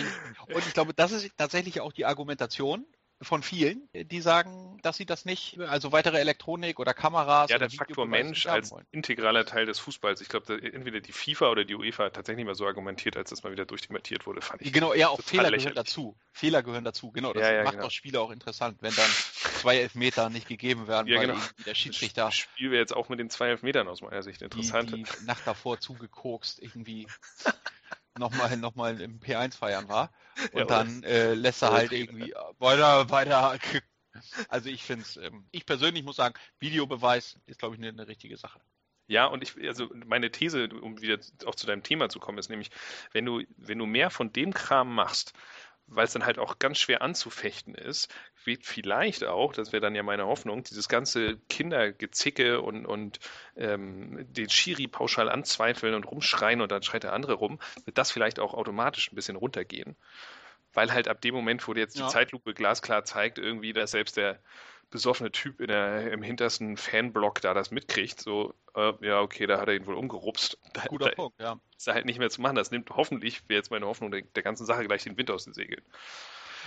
Und 0.47 0.67
ich 0.67 0.73
glaube, 0.73 0.93
das 0.93 1.11
ist 1.11 1.35
tatsächlich 1.35 1.81
auch 1.81 1.91
die 1.91 2.05
Argumentation 2.05 2.85
von 3.21 3.43
vielen, 3.43 3.89
die 3.93 4.21
sagen, 4.21 4.79
dass 4.81 4.95
sie 4.97 5.05
das 5.05 5.25
nicht, 5.25 5.59
also 5.59 5.91
weitere 5.91 6.19
Elektronik 6.19 6.79
oder 6.79 6.93
Kameras 6.93 7.49
Ja, 7.49 7.57
der 7.57 7.69
Faktor 7.69 8.05
Mensch 8.05 8.45
als 8.47 8.73
integraler 8.91 9.45
Teil 9.45 9.65
des 9.65 9.77
Fußballs. 9.79 10.21
Ich 10.21 10.29
glaube, 10.29 10.53
entweder 10.61 11.01
die 11.01 11.11
FIFA 11.11 11.49
oder 11.49 11.65
die 11.65 11.75
UEFA 11.75 12.05
hat 12.05 12.15
tatsächlich 12.15 12.45
mal 12.45 12.55
so 12.55 12.65
argumentiert, 12.65 13.17
als 13.17 13.29
das 13.29 13.43
mal 13.43 13.51
wieder 13.51 13.65
durchdebattiert 13.65 14.25
wurde, 14.25 14.41
fand 14.41 14.61
ich. 14.61 14.71
Genau, 14.71 14.93
ja, 14.93 15.09
auch 15.09 15.19
Fehler 15.21 15.43
gehören 15.43 15.53
lächerlich. 15.53 15.75
dazu. 15.75 16.15
Fehler 16.31 16.63
gehören 16.63 16.85
dazu, 16.85 17.11
genau. 17.11 17.33
Das 17.33 17.43
Ja, 17.43 17.53
ja, 17.55 17.63
macht 17.63 17.73
genau. 17.73 17.87
auch 17.87 17.91
Spiele 17.91 18.21
auch 18.21 18.31
interessant, 18.31 18.77
wenn 18.81 18.95
dann 18.95 19.09
zwei 19.59 19.79
Elfmeter 19.79 20.29
nicht 20.29 20.47
gegeben 20.47 20.87
werden, 20.87 21.07
Ja, 21.07 21.19
weil 21.19 21.27
genau. 21.27 21.39
der 21.65 21.75
Schiedsrichter 21.75 22.25
Das 22.25 22.35
Spiel 22.37 22.71
wäre 22.71 22.79
jetzt 22.79 22.95
auch 22.95 23.09
mit 23.09 23.19
den 23.19 23.29
zwei 23.29 23.49
Elfmetern 23.49 23.89
aus 23.89 24.01
meiner 24.01 24.23
Sicht 24.23 24.39
die, 24.39 24.45
interessant. 24.45 24.95
die 24.95 25.05
Nacht 25.25 25.45
davor 25.45 25.79
zugekokst 25.81 26.61
irgendwie 26.61 27.05
nochmal 28.17 28.55
noch 28.57 28.75
mal 28.75 28.99
im 29.01 29.19
P1 29.19 29.55
feiern 29.57 29.87
war. 29.87 30.11
Und 30.51 30.69
Ja, 30.69 30.71
dann 30.71 31.03
äh, 31.03 31.33
lässt 31.33 31.61
er 31.63 31.71
halt 31.71 31.91
irgendwie 31.91 32.33
weiter, 32.59 33.09
weiter. 33.09 33.57
Also 34.49 34.69
ich 34.69 34.83
finde 34.83 35.03
es, 35.03 35.17
ähm, 35.17 35.47
ich 35.51 35.65
persönlich 35.65 36.03
muss 36.03 36.17
sagen, 36.17 36.35
Videobeweis 36.59 37.39
ist, 37.45 37.59
glaube 37.59 37.75
ich, 37.75 37.79
eine, 37.81 37.89
eine 37.89 38.07
richtige 38.07 38.37
Sache. 38.37 38.59
Ja, 39.07 39.25
und 39.25 39.41
ich, 39.41 39.57
also 39.67 39.89
meine 40.05 40.31
These, 40.31 40.69
um 40.69 41.01
wieder 41.01 41.17
auch 41.45 41.55
zu 41.55 41.65
deinem 41.65 41.81
Thema 41.81 42.09
zu 42.09 42.19
kommen, 42.19 42.37
ist 42.37 42.49
nämlich, 42.49 42.69
wenn 43.11 43.25
du, 43.25 43.41
wenn 43.57 43.79
du 43.79 43.87
mehr 43.87 44.11
von 44.11 44.31
dem 44.31 44.53
Kram 44.53 44.93
machst, 44.93 45.33
weil 45.91 46.05
es 46.05 46.13
dann 46.13 46.25
halt 46.25 46.39
auch 46.39 46.59
ganz 46.59 46.77
schwer 46.79 47.01
anzufechten 47.01 47.75
ist, 47.75 48.13
wird 48.45 48.65
vielleicht 48.65 49.23
auch, 49.25 49.53
das 49.53 49.71
wäre 49.73 49.81
dann 49.81 49.95
ja 49.95 50.03
meine 50.03 50.25
Hoffnung, 50.27 50.63
dieses 50.63 50.87
ganze 50.89 51.37
Kindergezicke 51.49 52.61
und, 52.61 52.85
und 52.85 53.19
ähm, 53.55 54.25
den 54.33 54.49
Schiri 54.49 54.87
pauschal 54.87 55.29
anzweifeln 55.29 55.93
und 55.93 56.05
rumschreien 56.05 56.61
und 56.61 56.71
dann 56.71 56.83
schreit 56.83 57.03
der 57.03 57.13
andere 57.13 57.33
rum, 57.33 57.59
wird 57.85 57.97
das 57.97 58.11
vielleicht 58.11 58.39
auch 58.39 58.53
automatisch 58.53 59.11
ein 59.11 59.15
bisschen 59.15 59.35
runtergehen. 59.35 59.95
Weil 60.73 60.93
halt 60.93 61.07
ab 61.07 61.21
dem 61.21 61.33
Moment, 61.35 61.67
wo 61.67 61.73
jetzt 61.73 61.99
die 61.99 61.99
Ja. 61.99 62.07
Zeitlupe 62.07 62.53
glasklar 62.53 63.03
zeigt, 63.03 63.39
irgendwie, 63.39 63.73
dass 63.73 63.91
selbst 63.91 64.17
der 64.17 64.39
besoffene 64.89 65.31
Typ 65.31 65.59
in 65.61 65.67
der, 65.67 66.11
im 66.11 66.23
hintersten 66.23 66.77
Fanblock 66.77 67.41
da 67.41 67.53
das 67.53 67.71
mitkriegt, 67.71 68.19
so, 68.19 68.53
äh, 68.75 68.93
ja, 69.01 69.21
okay, 69.21 69.45
da 69.47 69.59
hat 69.59 69.67
er 69.67 69.75
ihn 69.75 69.85
wohl 69.85 69.95
umgerupst. 69.95 70.57
Da, 70.73 70.85
Guter 70.85 71.09
da 71.09 71.15
Punkt, 71.15 71.39
ja. 71.39 71.59
ist 71.77 71.87
er 71.87 71.93
halt 71.95 72.05
nicht 72.05 72.19
mehr 72.19 72.29
zu 72.29 72.41
machen. 72.41 72.55
Das 72.55 72.71
nimmt 72.71 72.89
hoffentlich, 72.91 73.47
wäre 73.47 73.59
jetzt 73.59 73.71
meine 73.71 73.85
Hoffnung, 73.87 74.11
der, 74.11 74.21
der 74.21 74.43
ganzen 74.43 74.65
Sache 74.65 74.85
gleich 74.85 75.03
den 75.03 75.17
Wind 75.17 75.31
aus 75.31 75.45
den 75.45 75.53
Segeln. 75.53 75.81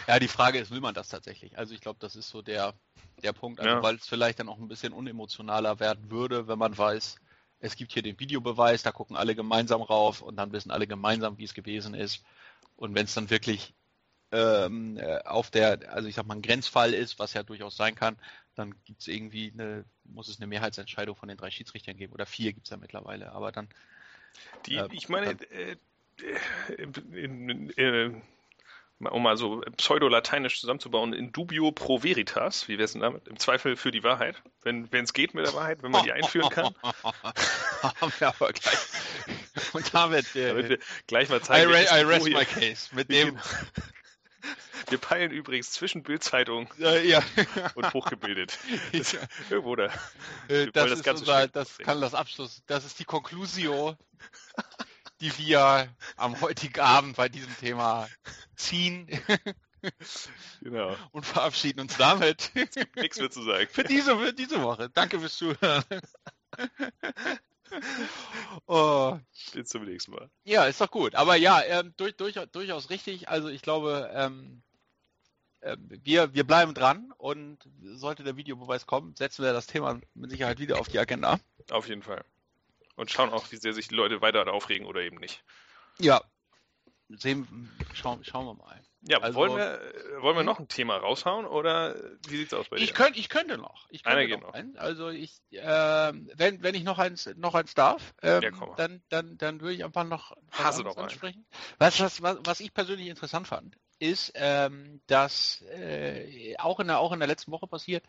Ja, 0.06 0.18
die 0.18 0.28
Frage 0.28 0.58
ist, 0.58 0.70
will 0.70 0.80
man 0.80 0.94
das 0.94 1.08
tatsächlich? 1.08 1.56
Also 1.58 1.74
ich 1.74 1.80
glaube, 1.80 1.98
das 2.00 2.16
ist 2.16 2.28
so 2.28 2.42
der, 2.42 2.74
der 3.22 3.32
Punkt, 3.32 3.60
also 3.60 3.76
Ja. 3.76 3.82
weil 3.82 3.96
es 3.96 4.08
vielleicht 4.08 4.40
dann 4.40 4.48
auch 4.48 4.58
ein 4.58 4.68
bisschen 4.68 4.92
unemotionaler 4.92 5.78
werden 5.80 6.10
würde, 6.10 6.48
wenn 6.48 6.58
man 6.58 6.76
weiß, 6.76 7.16
es 7.60 7.76
gibt 7.76 7.92
hier 7.92 8.02
den 8.02 8.18
Videobeweis, 8.18 8.82
da 8.82 8.90
gucken 8.90 9.16
alle 9.16 9.36
gemeinsam 9.36 9.82
rauf 9.82 10.20
und 10.20 10.36
dann 10.36 10.52
wissen 10.52 10.72
alle 10.72 10.88
gemeinsam, 10.88 11.38
wie 11.38 11.44
es 11.44 11.54
gewesen 11.54 11.94
ist. 11.94 12.24
Und 12.76 12.94
wenn 12.96 13.04
es 13.04 13.14
dann 13.14 13.30
wirklich 13.30 13.72
ähm, 14.32 14.96
äh, 14.96 15.18
auf 15.24 15.50
der, 15.50 15.92
also 15.92 16.08
ich 16.08 16.14
sag 16.14 16.26
mal, 16.26 16.34
ein 16.34 16.42
Grenzfall 16.42 16.94
ist, 16.94 17.18
was 17.18 17.34
ja 17.34 17.42
durchaus 17.42 17.76
sein 17.76 17.94
kann, 17.94 18.16
dann 18.54 18.74
gibt 18.84 19.02
es 19.02 19.08
irgendwie 19.08 19.52
eine, 19.52 19.84
muss 20.04 20.28
es 20.28 20.38
eine 20.38 20.46
Mehrheitsentscheidung 20.46 21.16
von 21.16 21.28
den 21.28 21.38
drei 21.38 21.50
Schiedsrichtern 21.50 21.96
geben 21.96 22.12
oder 22.12 22.26
vier 22.26 22.52
gibt 22.52 22.66
es 22.66 22.70
ja 22.70 22.76
mittlerweile, 22.76 23.32
aber 23.32 23.52
dann 23.52 23.68
Die, 24.66 24.76
Äh, 24.76 24.88
ich 24.92 25.08
meine, 25.08 25.36
äh, 25.50 25.76
äh, 26.76 28.06
äh, 28.06 28.22
um 28.98 29.22
mal 29.22 29.36
so 29.36 29.62
pseudo-lateinisch 29.76 30.60
zusammenzubauen, 30.60 31.12
in 31.12 31.32
dubio 31.32 31.72
pro 31.72 32.02
veritas, 32.02 32.68
wie 32.68 32.74
wäre 32.74 32.84
es 32.84 32.92
denn 32.92 33.00
damit? 33.00 33.26
Im 33.26 33.38
Zweifel 33.38 33.76
für 33.76 33.90
die 33.90 34.04
Wahrheit, 34.04 34.40
wenn 34.62 34.88
es 34.92 35.12
geht 35.12 35.34
mit 35.34 35.44
der 35.46 35.54
Wahrheit, 35.54 35.82
wenn 35.82 35.90
man 35.90 36.04
die 36.04 36.12
einführen 36.12 36.50
kann. 36.50 36.74
haben 36.82 38.12
wir 38.18 38.28
aber 38.28 38.52
gleich. 38.52 38.78
Und 39.72 39.92
damit, 39.92 40.36
äh, 40.36 40.48
Damit 40.48 40.68
wir 40.68 40.78
gleich 41.06 41.28
mal 41.28 41.40
I, 41.40 41.42
zeigen, 41.42 41.70
I 41.70 42.04
Niveau 42.04 42.08
rest 42.08 42.28
my 42.28 42.44
case. 42.44 42.94
Mit 42.94 43.10
dem, 43.10 43.38
Wir 44.88 44.98
peilen 44.98 45.30
übrigens 45.30 45.70
zwischen 45.70 46.02
Bildzeitung 46.02 46.72
äh, 46.80 47.06
ja, 47.08 47.22
und 47.74 47.92
hochgebildet. 47.94 48.58
Das, 48.92 49.16
irgendwo 49.50 49.76
da. 49.76 49.86
äh, 50.48 50.66
wir 50.66 50.72
das, 50.72 50.90
das 50.90 51.00
ist 51.00 51.08
unser, 51.08 51.48
das 51.48 51.78
kann 51.78 52.00
das 52.00 52.14
Abschluss, 52.14 52.62
das 52.66 52.84
ist 52.84 52.98
die 52.98 53.04
Conclusio, 53.04 53.96
die 55.20 55.36
wir 55.38 55.88
am 56.16 56.40
heutigen 56.40 56.80
Abend 56.80 57.16
bei 57.16 57.28
diesem 57.28 57.56
Thema 57.58 58.08
ziehen 58.56 59.08
Genau. 60.60 60.96
und 61.10 61.26
verabschieden 61.26 61.80
uns 61.80 61.96
damit 61.96 62.52
Nichts 62.94 63.18
mehr 63.18 63.30
zu 63.30 63.42
sagen. 63.42 63.68
für 63.70 63.84
diese, 63.84 64.16
für 64.16 64.32
diese 64.32 64.62
Woche. 64.62 64.90
Danke 64.90 65.18
fürs 65.18 65.36
Zuhören. 65.36 65.84
Oh. 68.66 69.18
Bis 69.52 69.68
zum 69.68 69.84
nächsten 69.84 70.12
Mal. 70.12 70.30
Ja, 70.44 70.64
ist 70.64 70.80
doch 70.80 70.90
gut. 70.90 71.14
Aber 71.14 71.36
ja, 71.36 71.62
ähm, 71.62 71.94
durch, 71.96 72.16
durch, 72.16 72.34
durchaus 72.52 72.90
richtig. 72.90 73.28
Also 73.28 73.48
ich 73.48 73.62
glaube, 73.62 74.10
ähm, 74.14 74.62
äh, 75.60 75.76
wir, 75.78 76.34
wir 76.34 76.44
bleiben 76.44 76.74
dran 76.74 77.12
und 77.18 77.58
sollte 77.82 78.24
der 78.24 78.36
Videobeweis 78.36 78.86
kommen, 78.86 79.14
setzen 79.16 79.44
wir 79.44 79.52
das 79.52 79.66
Thema 79.66 80.00
mit 80.14 80.30
Sicherheit 80.30 80.58
wieder 80.58 80.78
auf 80.78 80.88
die 80.88 80.98
Agenda. 80.98 81.38
Auf 81.70 81.88
jeden 81.88 82.02
Fall. 82.02 82.24
Und 82.96 83.10
schauen 83.10 83.30
auch, 83.30 83.50
wie 83.52 83.56
sehr 83.56 83.72
sich 83.72 83.88
die 83.88 83.94
Leute 83.94 84.20
weiter 84.20 84.52
aufregen 84.52 84.86
oder 84.86 85.00
eben 85.00 85.16
nicht. 85.16 85.42
Ja. 85.98 86.22
Sehen, 87.08 87.70
schauen, 87.94 88.24
schauen 88.24 88.46
wir 88.46 88.54
mal. 88.54 88.82
Ja, 89.08 89.18
also, 89.18 89.36
wollen, 89.36 89.56
wir, 89.56 89.80
wollen 90.20 90.36
wir 90.36 90.40
hm? 90.40 90.46
noch 90.46 90.60
ein 90.60 90.68
Thema 90.68 90.96
raushauen 90.96 91.44
oder 91.44 91.96
wie 92.28 92.36
sieht's 92.36 92.54
aus 92.54 92.68
bei 92.68 92.76
dir? 92.76 92.84
Ich, 92.84 92.94
könnt, 92.94 93.16
ich 93.16 93.28
könnte 93.28 93.58
noch. 93.58 93.88
Ich 93.90 94.04
könnte 94.04 94.18
Einer 94.18 94.26
geht 94.28 94.40
noch. 94.40 94.54
Ein. 94.54 94.76
Also 94.78 95.08
ich, 95.08 95.40
äh, 95.50 95.58
wenn, 95.62 96.62
wenn 96.62 96.74
ich 96.74 96.84
noch 96.84 96.98
eins, 96.98 97.28
noch 97.36 97.54
eins 97.54 97.74
darf, 97.74 98.14
ähm, 98.22 98.42
ja, 98.42 98.50
dann, 98.76 99.02
dann, 99.08 99.38
dann 99.38 99.60
würde 99.60 99.74
ich 99.74 99.84
einfach 99.84 100.04
noch 100.04 100.36
Hase 100.52 100.84
noch 100.84 100.96
ansprechen. 100.96 101.44
Was, 101.78 101.98
was, 102.00 102.22
was, 102.22 102.38
was 102.44 102.60
ich 102.60 102.72
persönlich 102.72 103.08
interessant 103.08 103.48
fand, 103.48 103.76
ist, 103.98 104.32
ähm, 104.34 105.00
dass 105.06 105.62
äh, 105.62 106.56
auch, 106.58 106.80
in 106.80 106.88
der, 106.88 106.98
auch 107.00 107.12
in 107.12 107.18
der 107.18 107.28
letzten 107.28 107.50
Woche 107.52 107.66
passiert, 107.66 108.04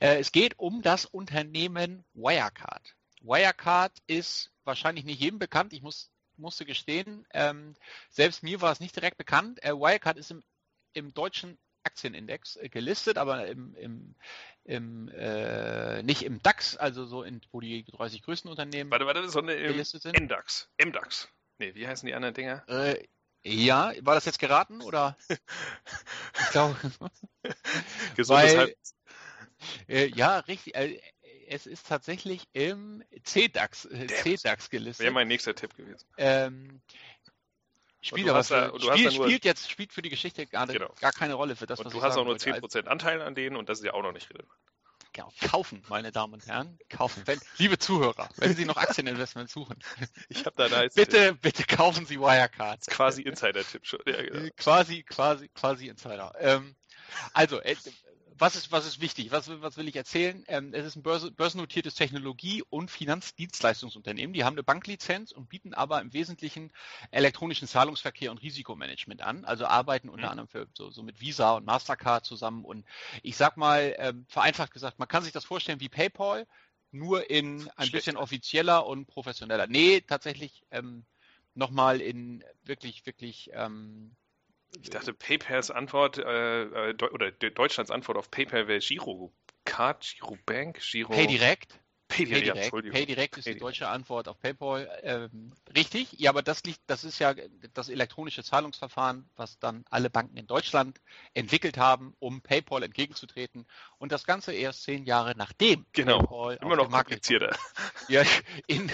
äh, 0.00 0.18
es 0.18 0.32
geht 0.32 0.58
um 0.58 0.82
das 0.82 1.04
Unternehmen 1.04 2.04
Wirecard. 2.14 2.94
Wirecard 3.20 3.92
ist 4.06 4.52
wahrscheinlich 4.64 5.04
nicht 5.04 5.20
jedem 5.20 5.38
bekannt. 5.38 5.72
Ich 5.72 5.82
muss 5.82 6.11
musste 6.42 6.66
gestehen, 6.66 7.26
ähm, 7.32 7.74
selbst 8.10 8.42
mir 8.42 8.60
war 8.60 8.72
es 8.72 8.80
nicht 8.80 8.94
direkt 8.94 9.16
bekannt. 9.16 9.62
Äh, 9.64 9.72
Wirecard 9.72 10.18
ist 10.18 10.30
im, 10.30 10.42
im 10.92 11.14
deutschen 11.14 11.58
Aktienindex 11.84 12.56
äh, 12.56 12.68
gelistet, 12.68 13.18
aber 13.18 13.46
im, 13.46 13.74
im, 13.76 14.14
im 14.64 15.08
äh, 15.08 16.02
nicht 16.02 16.22
im 16.22 16.42
DAX, 16.42 16.76
also 16.76 17.06
so 17.06 17.22
in, 17.22 17.40
wo 17.50 17.60
die 17.60 17.84
30 17.84 18.22
größten 18.22 18.50
Unternehmen 18.50 18.90
warte, 18.90 19.06
warte, 19.06 19.28
sondern 19.28 19.58
im 19.58 19.72
gelistet 19.72 20.02
sind. 20.02 20.18
MDAX. 20.18 20.68
MDAX. 20.84 21.28
Nee, 21.58 21.74
wie 21.74 21.86
heißen 21.86 22.06
die 22.06 22.14
anderen 22.14 22.34
Dinger? 22.34 22.64
Äh, 22.68 23.06
ja, 23.44 23.92
war 24.02 24.14
das 24.14 24.24
jetzt 24.24 24.38
geraten 24.38 24.82
oder? 24.82 25.16
ich 25.28 26.50
glaube. 26.50 26.76
Weil, 28.16 28.74
äh, 29.88 30.06
ja, 30.06 30.38
richtig. 30.40 30.74
Äh, 30.74 31.00
es 31.52 31.66
ist 31.66 31.86
tatsächlich 31.86 32.48
im 32.52 33.04
CDAX, 33.24 33.84
äh, 33.84 34.06
CDAX 34.06 34.70
gelistet. 34.70 35.04
Wäre 35.04 35.12
mein 35.12 35.28
nächster 35.28 35.54
Tipp 35.54 35.76
gewesen. 35.76 36.06
Ähm, 36.16 36.80
spielt 38.00 38.28
aber 38.28 38.42
da, 38.42 38.72
spiel, 38.80 39.12
spielt 39.12 39.44
jetzt 39.44 39.70
spielt 39.70 39.92
für 39.92 40.02
die 40.02 40.10
Geschichte 40.10 40.46
gar, 40.46 40.66
genau. 40.66 40.92
gar 41.00 41.12
keine 41.12 41.34
Rolle 41.34 41.54
für 41.54 41.66
das, 41.66 41.78
und 41.78 41.86
was 41.86 41.92
du 41.92 42.02
hast 42.02 42.16
auch 42.16 42.24
nur 42.24 42.36
10% 42.36 42.62
also, 42.62 42.78
Anteil 42.80 43.20
an 43.20 43.34
denen 43.34 43.56
und 43.56 43.68
das 43.68 43.78
ist 43.78 43.84
ja 43.84 43.92
auch 43.92 44.02
noch 44.02 44.12
nicht 44.12 44.30
relevant. 44.30 44.50
Genau, 45.14 45.30
kaufen, 45.42 45.82
meine 45.88 46.10
Damen 46.10 46.32
und 46.32 46.46
Herren, 46.46 46.78
kaufen. 46.88 47.22
Wenn, 47.26 47.38
liebe 47.58 47.78
Zuhörer, 47.78 48.30
wenn 48.36 48.56
Sie 48.56 48.64
noch 48.64 48.78
Aktieninvestments 48.78 49.52
suchen, 49.52 49.76
ich 50.30 50.46
habe 50.46 50.56
da, 50.56 50.68
da 50.70 50.84
jetzt, 50.84 50.96
bitte, 50.96 51.34
bitte 51.34 51.64
kaufen 51.64 52.06
Sie 52.06 52.18
Wirecard. 52.18 52.86
Quasi 52.86 53.20
Insider-Tipp 53.20 53.86
schon. 53.86 54.00
Ja, 54.06 54.22
genau. 54.22 54.48
Quasi, 54.56 55.02
quasi, 55.02 55.48
quasi 55.48 55.88
Insider. 55.88 56.32
Ähm, 56.38 56.74
also, 57.34 57.60
äh, 57.60 57.76
was 58.42 58.56
ist, 58.56 58.72
was 58.72 58.86
ist 58.86 59.00
wichtig? 59.00 59.30
Was, 59.30 59.48
was 59.62 59.76
will 59.76 59.86
ich 59.86 59.94
erzählen? 59.94 60.42
Ähm, 60.48 60.74
es 60.74 60.84
ist 60.84 60.96
ein 60.96 61.04
Börse, 61.04 61.30
börsennotiertes 61.30 61.94
Technologie- 61.94 62.64
und 62.68 62.90
Finanzdienstleistungsunternehmen. 62.90 64.34
Die 64.34 64.42
haben 64.42 64.54
eine 64.54 64.64
Banklizenz 64.64 65.30
und 65.30 65.48
bieten 65.48 65.74
aber 65.74 66.00
im 66.00 66.12
Wesentlichen 66.12 66.72
elektronischen 67.12 67.68
Zahlungsverkehr 67.68 68.32
und 68.32 68.42
Risikomanagement 68.42 69.22
an. 69.22 69.44
Also 69.44 69.66
arbeiten 69.66 70.08
unter 70.08 70.26
mhm. 70.26 70.30
anderem 70.30 70.48
für, 70.48 70.66
so, 70.74 70.90
so, 70.90 71.04
mit 71.04 71.20
Visa 71.20 71.52
und 71.52 71.64
Mastercard 71.64 72.26
zusammen. 72.26 72.64
Und 72.64 72.84
ich 73.22 73.36
sag 73.36 73.56
mal, 73.56 73.94
ähm, 73.98 74.26
vereinfacht 74.28 74.72
gesagt, 74.72 74.98
man 74.98 75.06
kann 75.06 75.22
sich 75.22 75.32
das 75.32 75.44
vorstellen 75.44 75.78
wie 75.78 75.88
PayPal, 75.88 76.48
nur 76.90 77.30
in 77.30 77.70
ein 77.76 77.86
Schlecht. 77.86 77.92
bisschen 77.92 78.16
offizieller 78.16 78.86
und 78.86 79.06
professioneller. 79.06 79.68
Nee, 79.68 80.00
tatsächlich 80.00 80.64
ähm, 80.72 81.04
nochmal 81.54 82.00
in 82.00 82.42
wirklich, 82.64 83.06
wirklich 83.06 83.50
ähm, 83.52 84.16
ich 84.80 84.90
dachte, 84.90 85.12
PayPals 85.12 85.70
Antwort 85.70 86.18
äh, 86.18 86.90
äh 86.90 86.94
oder 87.12 87.30
Deutschlands 87.30 87.90
Antwort 87.90 88.16
auf 88.18 88.30
PayPal 88.30 88.68
wäre 88.68 88.80
Giro 88.80 89.32
Card, 89.64 90.14
Giro 90.18 90.38
Giro. 90.46 91.12
PayDirect. 91.12 91.78
PayDirect, 92.12 92.70
PayDirect, 92.70 92.92
PayDirect 92.92 93.38
ist 93.38 93.46
die 93.46 93.56
deutsche 93.56 93.88
Antwort 93.88 94.28
auf 94.28 94.38
PayPal. 94.38 94.88
Ähm, 95.02 95.52
richtig, 95.74 96.12
ja, 96.18 96.30
aber 96.30 96.42
das 96.42 96.62
liegt, 96.64 96.80
das 96.86 97.04
ist 97.04 97.18
ja 97.18 97.34
das 97.74 97.88
elektronische 97.88 98.44
Zahlungsverfahren, 98.44 99.28
was 99.36 99.58
dann 99.58 99.84
alle 99.90 100.10
Banken 100.10 100.36
in 100.36 100.46
Deutschland 100.46 101.00
entwickelt 101.34 101.78
haben, 101.78 102.14
um 102.18 102.42
PayPal 102.42 102.82
entgegenzutreten. 102.82 103.66
Und 103.98 104.12
das 104.12 104.24
Ganze 104.24 104.52
erst 104.52 104.82
zehn 104.82 105.04
Jahre 105.04 105.34
nachdem 105.36 105.86
genau. 105.92 106.18
PayPal 106.18 106.58
immer 106.60 106.76
noch 106.76 106.90
komplizierter. 106.90 107.56
Ja, 108.08 108.22
in, 108.66 108.90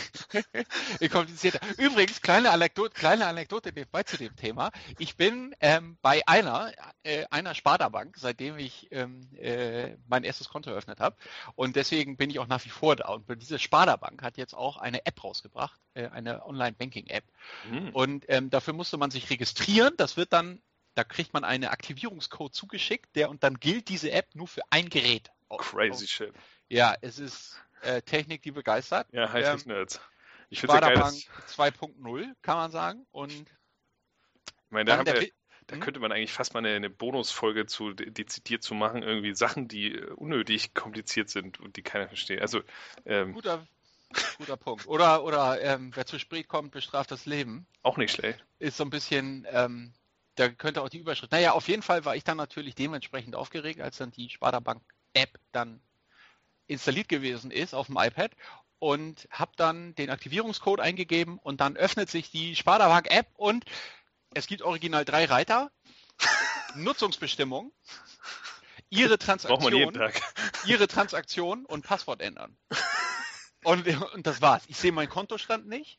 in 1.00 1.10
komplizierter. 1.10 1.60
Übrigens, 1.78 2.20
kleine 2.20 2.50
Anekdote, 2.50 2.94
kleine 2.94 3.26
Anekdote 3.26 3.72
nebenbei 3.72 4.02
zu 4.02 4.16
dem 4.16 4.37
Thema. 4.37 4.70
Ich 4.98 5.16
bin 5.16 5.54
ähm, 5.60 5.98
bei 6.02 6.22
einer, 6.26 6.72
äh, 7.02 7.25
einer 7.30 7.54
Sparda-Bank, 7.54 8.16
seitdem 8.18 8.58
ich 8.58 8.88
ähm, 8.90 9.20
äh, 9.37 9.96
mein 10.06 10.25
erstes 10.25 10.48
Konto 10.48 10.70
eröffnet 10.70 11.00
habe. 11.00 11.16
Und 11.54 11.76
deswegen 11.76 12.16
bin 12.16 12.30
ich 12.30 12.38
auch 12.38 12.46
nach 12.46 12.64
wie 12.64 12.70
vor 12.70 12.96
da 12.96 13.07
und 13.14 13.28
diese 13.40 13.58
Sparda-Bank 13.58 14.22
hat 14.22 14.36
jetzt 14.36 14.54
auch 14.54 14.76
eine 14.76 15.04
App 15.06 15.22
rausgebracht, 15.22 15.80
äh, 15.94 16.08
eine 16.08 16.44
Online-Banking-App. 16.46 17.24
Mhm. 17.70 17.88
Und 17.90 18.24
ähm, 18.28 18.50
dafür 18.50 18.74
musste 18.74 18.96
man 18.96 19.10
sich 19.10 19.30
registrieren. 19.30 19.94
Das 19.96 20.16
wird 20.16 20.32
dann, 20.32 20.62
da 20.94 21.04
kriegt 21.04 21.32
man 21.32 21.44
einen 21.44 21.64
Aktivierungscode 21.64 22.54
zugeschickt, 22.54 23.14
der 23.16 23.30
und 23.30 23.42
dann 23.42 23.58
gilt 23.58 23.88
diese 23.88 24.10
App 24.10 24.34
nur 24.34 24.48
für 24.48 24.62
ein 24.70 24.88
Gerät. 24.88 25.30
Crazy 25.48 26.04
auf, 26.04 26.10
shit. 26.10 26.34
Ja, 26.68 26.94
es 27.00 27.18
ist 27.18 27.60
äh, 27.82 28.02
Technik, 28.02 28.42
die 28.42 28.50
begeistert. 28.50 29.06
Ja, 29.12 29.32
heißt 29.32 29.66
ähm, 29.66 29.72
Nerds. 29.72 30.00
Ich 30.50 30.60
finde 30.60 30.76
Sparda-Bank 30.76 31.14
2.0, 31.48 32.34
kann 32.42 32.56
man 32.56 32.70
sagen. 32.70 33.06
Und 33.10 33.32
ich 33.32 33.44
meine, 34.70 34.86
da 34.86 34.98
haben 34.98 35.06
wir, 35.06 35.28
da 35.68 35.76
mhm. 35.76 35.80
könnte 35.80 36.00
man 36.00 36.10
eigentlich 36.10 36.32
fast 36.32 36.54
mal 36.54 36.60
eine, 36.60 36.75
eine, 36.75 36.90
Bonusfolge 36.90 37.66
zu 37.66 37.92
dezidiert 37.92 38.62
zu 38.62 38.75
machen, 38.75 39.02
irgendwie 39.02 39.34
Sachen, 39.34 39.68
die 39.68 39.94
äh, 39.94 40.10
unnötig 40.12 40.75
kompliziert 40.75 41.28
sind 41.28 41.60
und 41.60 41.76
die 41.76 41.82
keiner 41.82 42.08
versteht. 42.08 42.40
Also 42.40 42.62
ähm, 43.04 43.34
guter, 43.34 43.66
guter 44.38 44.56
Punkt. 44.56 44.87
Oder 44.88 45.22
oder 45.22 45.60
ähm, 45.62 45.92
wer 45.94 46.06
zu 46.06 46.18
spät 46.18 46.48
kommt, 46.48 46.72
bestraft 46.72 47.10
das 47.10 47.26
Leben. 47.26 47.66
Auch 47.82 47.98
nicht 47.98 48.12
schlecht. 48.12 48.44
Ist 48.58 48.78
so 48.78 48.84
ein 48.84 48.90
bisschen, 48.90 49.46
ähm, 49.50 49.92
da 50.37 50.48
könnte 50.48 50.82
auch 50.82 50.88
die 50.88 50.98
Überschrift. 50.98 51.32
Naja, 51.32 51.52
auf 51.52 51.68
jeden 51.68 51.82
Fall 51.82 52.04
war 52.06 52.16
ich 52.16 52.25
dann 52.25 52.38
natürlich 52.38 52.75
dementsprechend 52.75 53.37
aufgeregt, 53.37 53.80
als 53.80 53.98
dann 53.98 54.10
die 54.10 54.30
Sparda 54.30 54.60
Bank 54.60 54.82
App 55.12 55.38
dann 55.52 55.80
installiert 56.66 57.08
gewesen 57.08 57.50
ist 57.50 57.75
auf 57.75 57.87
dem 57.87 57.96
iPad 57.98 58.30
und 58.78 59.28
habe 59.30 59.52
dann 59.56 59.94
den 59.96 60.10
Aktivierungscode 60.10 60.80
eingegeben 60.80 61.38
und 61.38 61.60
dann 61.60 61.76
öffnet 61.76 62.08
sich 62.08 62.30
die 62.30 62.56
Sparda 62.56 62.88
Bank 62.88 63.10
App 63.10 63.26
und 63.34 63.64
es 64.35 64.47
gibt 64.47 64.62
original 64.62 65.04
drei 65.04 65.25
Reiter. 65.25 65.70
Nutzungsbestimmung, 66.75 67.73
Ihre 68.90 69.18
Transaktion, 69.18 70.12
Ihre 70.66 70.88
Transaktion 70.88 71.64
und 71.66 71.85
Passwort 71.85 72.20
ändern. 72.20 72.56
Und, 73.64 73.87
und 74.14 74.26
das 74.26 74.40
war's. 74.40 74.62
Ich 74.68 74.76
sehe 74.76 74.92
meinen 74.92 75.08
Kontostand 75.08 75.66
nicht. 75.66 75.99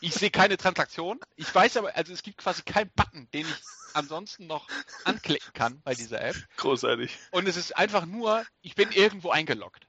Ich 0.00 0.14
sehe 0.14 0.30
keine 0.30 0.56
Transaktion. 0.56 1.18
Ich 1.36 1.52
weiß 1.52 1.76
aber, 1.78 1.96
also 1.96 2.12
es 2.12 2.22
gibt 2.22 2.38
quasi 2.38 2.62
keinen 2.62 2.90
Button, 2.94 3.28
den 3.32 3.46
ich 3.46 3.62
ansonsten 3.94 4.46
noch 4.46 4.66
anklicken 5.04 5.52
kann 5.52 5.80
bei 5.82 5.94
dieser 5.94 6.20
App. 6.20 6.36
Großartig. 6.56 7.16
Und 7.30 7.48
es 7.48 7.56
ist 7.56 7.76
einfach 7.76 8.06
nur, 8.06 8.44
ich 8.62 8.74
bin 8.74 8.90
irgendwo 8.92 9.30
eingeloggt 9.30 9.86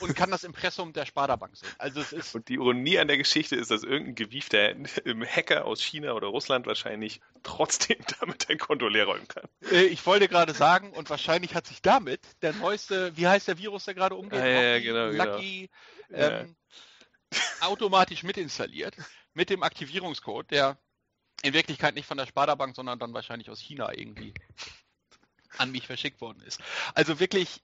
und 0.00 0.14
kann 0.14 0.30
das 0.30 0.44
Impressum 0.44 0.92
der 0.92 1.06
Sparda-Bank 1.06 1.56
sehen. 1.56 1.68
Also 1.78 2.00
es 2.00 2.12
ist 2.12 2.34
und 2.34 2.48
die 2.48 2.54
Ironie 2.54 2.98
an 2.98 3.08
der 3.08 3.18
Geschichte 3.18 3.56
ist, 3.56 3.70
dass 3.70 3.82
irgendein 3.82 4.14
gewiefter 4.14 4.74
Hacker 5.26 5.64
aus 5.64 5.82
China 5.82 6.12
oder 6.12 6.28
Russland 6.28 6.66
wahrscheinlich 6.66 7.20
trotzdem 7.42 7.98
damit 8.20 8.48
dein 8.48 8.58
Konto 8.58 8.88
leer 8.88 9.06
räumen 9.06 9.28
kann. 9.28 9.44
Äh, 9.70 9.84
ich 9.84 10.04
wollte 10.06 10.28
gerade 10.28 10.54
sagen, 10.54 10.92
und 10.92 11.10
wahrscheinlich 11.10 11.54
hat 11.54 11.66
sich 11.66 11.82
damit 11.82 12.20
der 12.42 12.52
neueste, 12.52 13.16
wie 13.16 13.26
heißt 13.26 13.48
der 13.48 13.58
Virus, 13.58 13.84
der 13.84 13.94
gerade 13.94 14.14
umgeht? 14.14 14.40
Ah, 14.40 14.46
ja, 14.46 14.78
genau, 14.80 15.06
Lucky, 15.08 15.70
genau. 16.08 16.22
Ähm, 16.22 16.56
ja. 17.32 17.40
automatisch 17.60 18.22
mitinstalliert 18.22 18.96
mit 19.34 19.50
dem 19.50 19.62
Aktivierungscode, 19.62 20.50
der 20.50 20.78
in 21.46 21.54
Wirklichkeit 21.54 21.94
nicht 21.94 22.06
von 22.06 22.18
der 22.18 22.26
Sparda-Bank, 22.26 22.74
sondern 22.74 22.98
dann 22.98 23.14
wahrscheinlich 23.14 23.50
aus 23.50 23.60
China 23.60 23.92
irgendwie 23.92 24.34
an 25.58 25.70
mich 25.70 25.86
verschickt 25.86 26.20
worden 26.20 26.42
ist. 26.42 26.60
Also 26.94 27.20
wirklich 27.20 27.62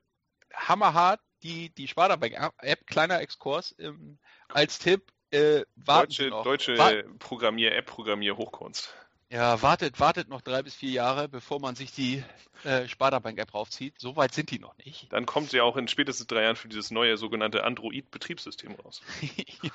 hammerhart 0.55 1.21
die, 1.43 1.71
die 1.75 1.89
Sparda-Bank-App, 1.89 2.87
kleiner 2.87 3.21
Exkurs, 3.21 3.75
ähm, 3.81 4.19
als 4.49 4.79
Tipp, 4.79 5.13
äh, 5.31 5.65
deutsche, 5.77 6.31
deutsche 6.31 7.05
Programmier-App, 7.19 7.87
Programmier-Hochkunst. 7.87 8.95
Ja, 9.33 9.63
wartet, 9.63 9.99
wartet 9.99 10.29
noch 10.29 10.43
drei 10.43 10.63
bis 10.63 10.75
vier 10.75 10.91
Jahre, 10.91 11.27
bevor 11.27 11.59
man 11.59 11.75
sich 11.75 11.91
die 11.91 12.23
äh, 12.65 12.87
Sparda-Bank-App 12.87 13.55
raufzieht. 13.55 13.95
So 13.99 14.15
weit 14.15 14.35
sind 14.35 14.51
die 14.51 14.59
noch 14.59 14.77
nicht. 14.77 15.11
Dann 15.11 15.25
kommt 15.25 15.49
sie 15.49 15.63
auch 15.63 15.79
in 15.79 15.89
spätestens 15.89 16.27
drei 16.27 16.43
Jahren 16.43 16.57
für 16.57 16.69
dieses 16.69 16.91
neue 16.91 17.17
sogenannte 17.17 17.65
Android-Betriebssystem 17.65 18.75
raus. 18.75 19.01
ja. 19.63 19.73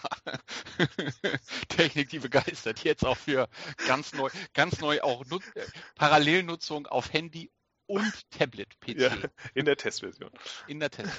Technik, 1.69 2.09
die 2.09 2.19
begeistert. 2.19 2.83
Jetzt 2.83 3.03
auch 3.03 3.17
für 3.17 3.49
ganz 3.87 4.13
neu, 4.13 4.29
ganz 4.53 4.79
neu 4.79 5.01
auch 5.01 5.25
Nut 5.25 5.41
äh, 5.55 5.65
Parallelnutzung 5.95 6.85
auf 6.85 7.11
Handy 7.11 7.49
und 7.87 8.29
Tablet-PC. 8.29 8.99
Ja, 8.99 9.11
in 9.55 9.65
der 9.65 9.77
Testversion. 9.77 10.29
In 10.67 10.79
der 10.79 10.91
Test. 10.91 11.11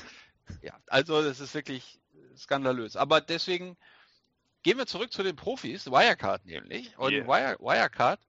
Ja, 0.62 0.78
also 0.86 1.22
das 1.22 1.40
ist 1.40 1.54
wirklich 1.54 1.98
skandalös. 2.36 2.94
Aber 2.94 3.20
deswegen 3.20 3.76
gehen 4.62 4.78
wir 4.78 4.86
zurück 4.86 5.12
zu 5.12 5.22
den 5.22 5.36
Profis, 5.36 5.86
Wirecard 5.86 6.44
nämlich. 6.44 6.96
Und 6.98 7.12
yeah. 7.12 7.26
Wire, 7.26 7.56
Wirecard 7.60 8.20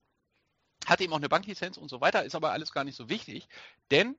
hat 0.86 1.02
eben 1.02 1.14
auch 1.14 1.18
eine 1.18 1.30
Banklizenz 1.30 1.78
und 1.78 1.90
so 1.90 2.02
weiter, 2.02 2.24
ist 2.24 2.36
aber 2.36 2.52
alles 2.52 2.72
gar 2.72 2.84
nicht 2.84 2.96
so 2.96 3.10
wichtig, 3.10 3.48
denn 3.92 4.18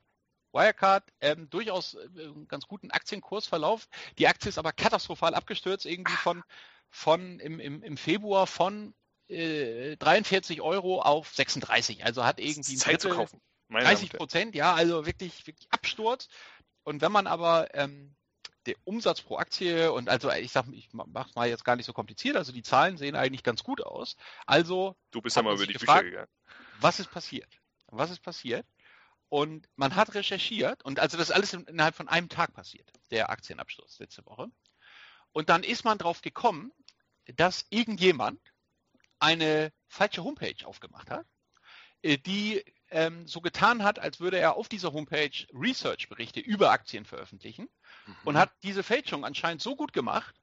Wirecard 0.52 1.04
ähm, 1.20 1.48
durchaus 1.50 1.94
äh, 1.94 2.08
einen 2.16 2.48
ganz 2.48 2.66
guten 2.66 2.90
Aktienkursverlauf. 2.90 3.88
Die 4.18 4.26
Aktie 4.26 4.48
ist 4.48 4.58
aber 4.58 4.72
katastrophal 4.72 5.34
abgestürzt, 5.34 5.86
irgendwie 5.86 6.16
von, 6.16 6.42
von 6.90 7.38
im, 7.38 7.60
im, 7.60 7.82
im 7.82 7.96
Februar 7.96 8.46
von 8.46 8.94
äh, 9.28 9.96
43 9.96 10.60
Euro 10.60 11.02
auf 11.02 11.28
36. 11.28 12.04
Also 12.04 12.24
hat 12.24 12.40
irgendwie 12.40 12.74
Zeit 12.76 13.00
zu 13.00 13.10
kaufen. 13.10 13.40
30 13.70 14.10
Prozent, 14.10 14.54
ja, 14.56 14.74
also 14.74 15.06
wirklich, 15.06 15.46
wirklich 15.46 15.70
Absturz. 15.70 16.28
Und 16.82 17.02
wenn 17.02 17.12
man 17.12 17.28
aber 17.28 17.72
ähm, 17.74 18.16
der 18.66 18.74
Umsatz 18.84 19.22
pro 19.22 19.38
Aktie 19.38 19.92
und 19.92 20.08
also 20.08 20.30
ich 20.30 20.52
sag, 20.52 20.66
ich 20.72 20.90
mach's 20.92 21.34
mal 21.34 21.48
jetzt 21.48 21.64
gar 21.64 21.76
nicht 21.76 21.86
so 21.86 21.92
kompliziert, 21.92 22.36
also 22.36 22.52
die 22.52 22.62
Zahlen 22.62 22.96
sehen 22.96 23.16
eigentlich 23.16 23.42
ganz 23.42 23.62
gut 23.62 23.82
aus. 23.82 24.16
Also 24.46 24.96
du 25.10 25.22
bist 25.22 25.36
ja 25.36 25.42
mal 25.42 25.54
über 25.54 25.66
die 25.66 25.72
gefragt, 25.72 26.02
Bücher 26.02 26.10
gegangen. 26.10 26.28
Was 26.80 27.00
ist 27.00 27.10
passiert? 27.10 27.48
Was 27.86 28.10
ist 28.10 28.22
passiert? 28.22 28.66
Und 29.28 29.68
man 29.76 29.94
hat 29.94 30.14
recherchiert 30.14 30.84
und 30.84 31.00
also 31.00 31.16
das 31.16 31.30
ist 31.30 31.34
alles 31.34 31.54
innerhalb 31.54 31.94
von 31.94 32.08
einem 32.08 32.28
Tag 32.28 32.52
passiert, 32.52 32.90
der 33.10 33.30
Aktienabsturz 33.30 33.98
letzte 33.98 34.26
Woche. 34.26 34.48
Und 35.32 35.48
dann 35.48 35.62
ist 35.62 35.84
man 35.84 35.98
drauf 35.98 36.20
gekommen, 36.20 36.72
dass 37.36 37.66
irgendjemand 37.70 38.40
eine 39.20 39.72
falsche 39.86 40.24
Homepage 40.24 40.66
aufgemacht 40.66 41.10
hat, 41.10 41.26
äh, 42.02 42.18
die 42.18 42.64
ähm, 42.90 43.26
so 43.26 43.40
getan 43.40 43.82
hat, 43.82 43.98
als 43.98 44.20
würde 44.20 44.38
er 44.38 44.56
auf 44.56 44.68
dieser 44.68 44.92
Homepage 44.92 45.46
Research-Berichte 45.52 46.40
über 46.40 46.70
Aktien 46.70 47.04
veröffentlichen 47.04 47.68
mhm. 48.06 48.16
und 48.24 48.38
hat 48.38 48.52
diese 48.62 48.82
Fälschung 48.82 49.24
anscheinend 49.24 49.62
so 49.62 49.76
gut 49.76 49.92
gemacht, 49.92 50.34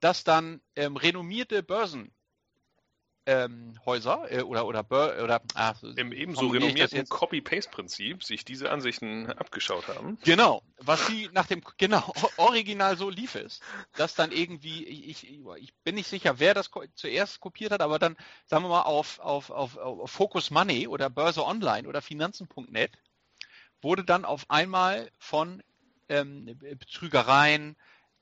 dass 0.00 0.24
dann 0.24 0.62
ähm, 0.76 0.96
renommierte 0.96 1.62
Börsen 1.62 2.12
ähm, 3.26 3.78
Häuser 3.84 4.26
äh, 4.30 4.42
oder 4.42 4.66
oder 4.66 4.84
oder 4.88 5.42
ah, 5.54 5.74
im 5.96 6.12
ebenso 6.12 6.48
renommierten 6.48 7.06
Copy-Paste-Prinzip 7.08 8.24
sich 8.24 8.44
diese 8.44 8.70
Ansichten 8.70 9.30
abgeschaut 9.30 9.88
haben. 9.88 10.18
Genau, 10.24 10.62
was 10.78 11.06
sie 11.06 11.28
nach 11.32 11.46
dem 11.46 11.62
genau 11.76 12.12
original 12.38 12.96
so 12.96 13.10
lief 13.10 13.34
es, 13.34 13.60
dass 13.96 14.14
dann 14.14 14.32
irgendwie 14.32 14.84
ich, 14.84 15.28
ich 15.28 15.74
bin 15.84 15.94
nicht 15.94 16.08
sicher, 16.08 16.38
wer 16.38 16.54
das 16.54 16.70
zuerst 16.94 17.40
kopiert 17.40 17.72
hat, 17.72 17.82
aber 17.82 17.98
dann 17.98 18.16
sagen 18.46 18.64
wir 18.64 18.68
mal 18.70 18.82
auf 18.82 19.20
auf 19.20 19.50
auf, 19.50 19.76
auf 19.76 20.10
Focus 20.10 20.50
Money 20.50 20.88
oder 20.88 21.10
Börse 21.10 21.44
Online 21.44 21.86
oder 21.86 22.02
Finanzen.net 22.02 22.92
wurde 23.82 24.04
dann 24.04 24.24
auf 24.24 24.50
einmal 24.50 25.10
von 25.18 25.62
ähm, 26.08 26.58
Betrügereien, 26.58 27.76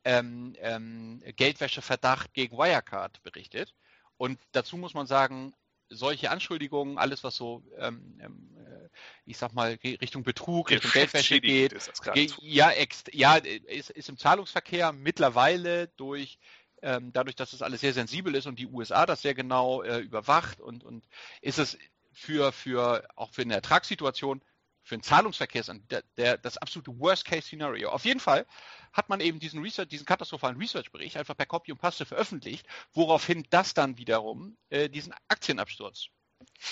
ähm, 0.05 0.55
ähm, 0.61 1.23
Geldwäscheverdacht 1.37 2.33
gegen 2.35 2.57
Wirecard 2.57 3.23
berichtet. 3.23 3.75
Und 4.19 4.39
dazu 4.53 4.77
muss 4.77 4.95
man 4.95 5.07
sagen, 5.07 5.55
solche 5.89 6.31
Anschuldigungen, 6.31 6.99
alles 6.99 7.25
was 7.25 7.35
so, 7.35 7.63
ähm, 7.79 8.19
ähm 8.23 8.57
äh, 8.59 8.89
ich 9.25 9.39
sag 9.39 9.55
mal, 9.55 9.79
Richtung 9.83 10.23
Betrug, 10.23 10.71
Richtung 10.71 10.91
Geldwäsche 10.91 11.41
geht, 11.41 11.75
geht 12.13 12.37
ja, 12.43 12.71
ex, 12.71 13.05
ja 13.13 13.37
ist, 13.37 13.91
ist, 13.91 14.09
im 14.09 14.19
Zahlungsverkehr 14.19 14.93
mittlerweile 14.93 15.89
durch 15.97 16.39
ähm, 16.83 17.13
dadurch, 17.13 17.37
dass 17.37 17.51
das 17.53 17.63
alles 17.63 17.81
sehr 17.81 17.93
sensibel 17.93 18.35
ist 18.35 18.47
und 18.47 18.59
die 18.59 18.67
USA 18.67 19.07
das 19.07 19.23
sehr 19.23 19.35
genau 19.35 19.83
äh, 19.83 19.99
überwacht 19.99 20.61
und, 20.61 20.85
und 20.85 21.09
ist 21.41 21.59
es 21.59 21.79
für, 22.13 22.53
für 22.53 23.09
auch 23.17 23.31
für 23.31 23.43
eine 23.43 23.55
Ertragssituation 23.55 24.43
für 24.89 24.97
den 24.97 25.03
Zahlungsverkehr 25.03 25.63
der, 25.91 26.03
der, 26.17 26.39
das 26.39 26.57
absolute 26.57 26.99
Worst-Case-Szenario. 26.99 27.91
Auf 27.91 28.05
jeden 28.05 28.21
Fall 28.21 28.47
hat 28.93 29.09
man 29.09 29.21
eben 29.21 29.39
diesen 29.39 29.61
Research, 29.63 29.89
diesen 29.89 30.07
katastrophalen 30.07 30.57
Research-Bericht 30.57 31.17
einfach 31.17 31.37
per 31.37 31.47
Copy 31.47 31.73
und 31.73 31.79
Paste 31.79 32.07
veröffentlicht, 32.07 32.67
woraufhin 32.93 33.47
das 33.51 33.75
dann 33.75 33.99
wiederum 33.99 34.57
äh, 34.71 34.89
diesen 34.89 35.15
Aktienabsturz 35.29 36.09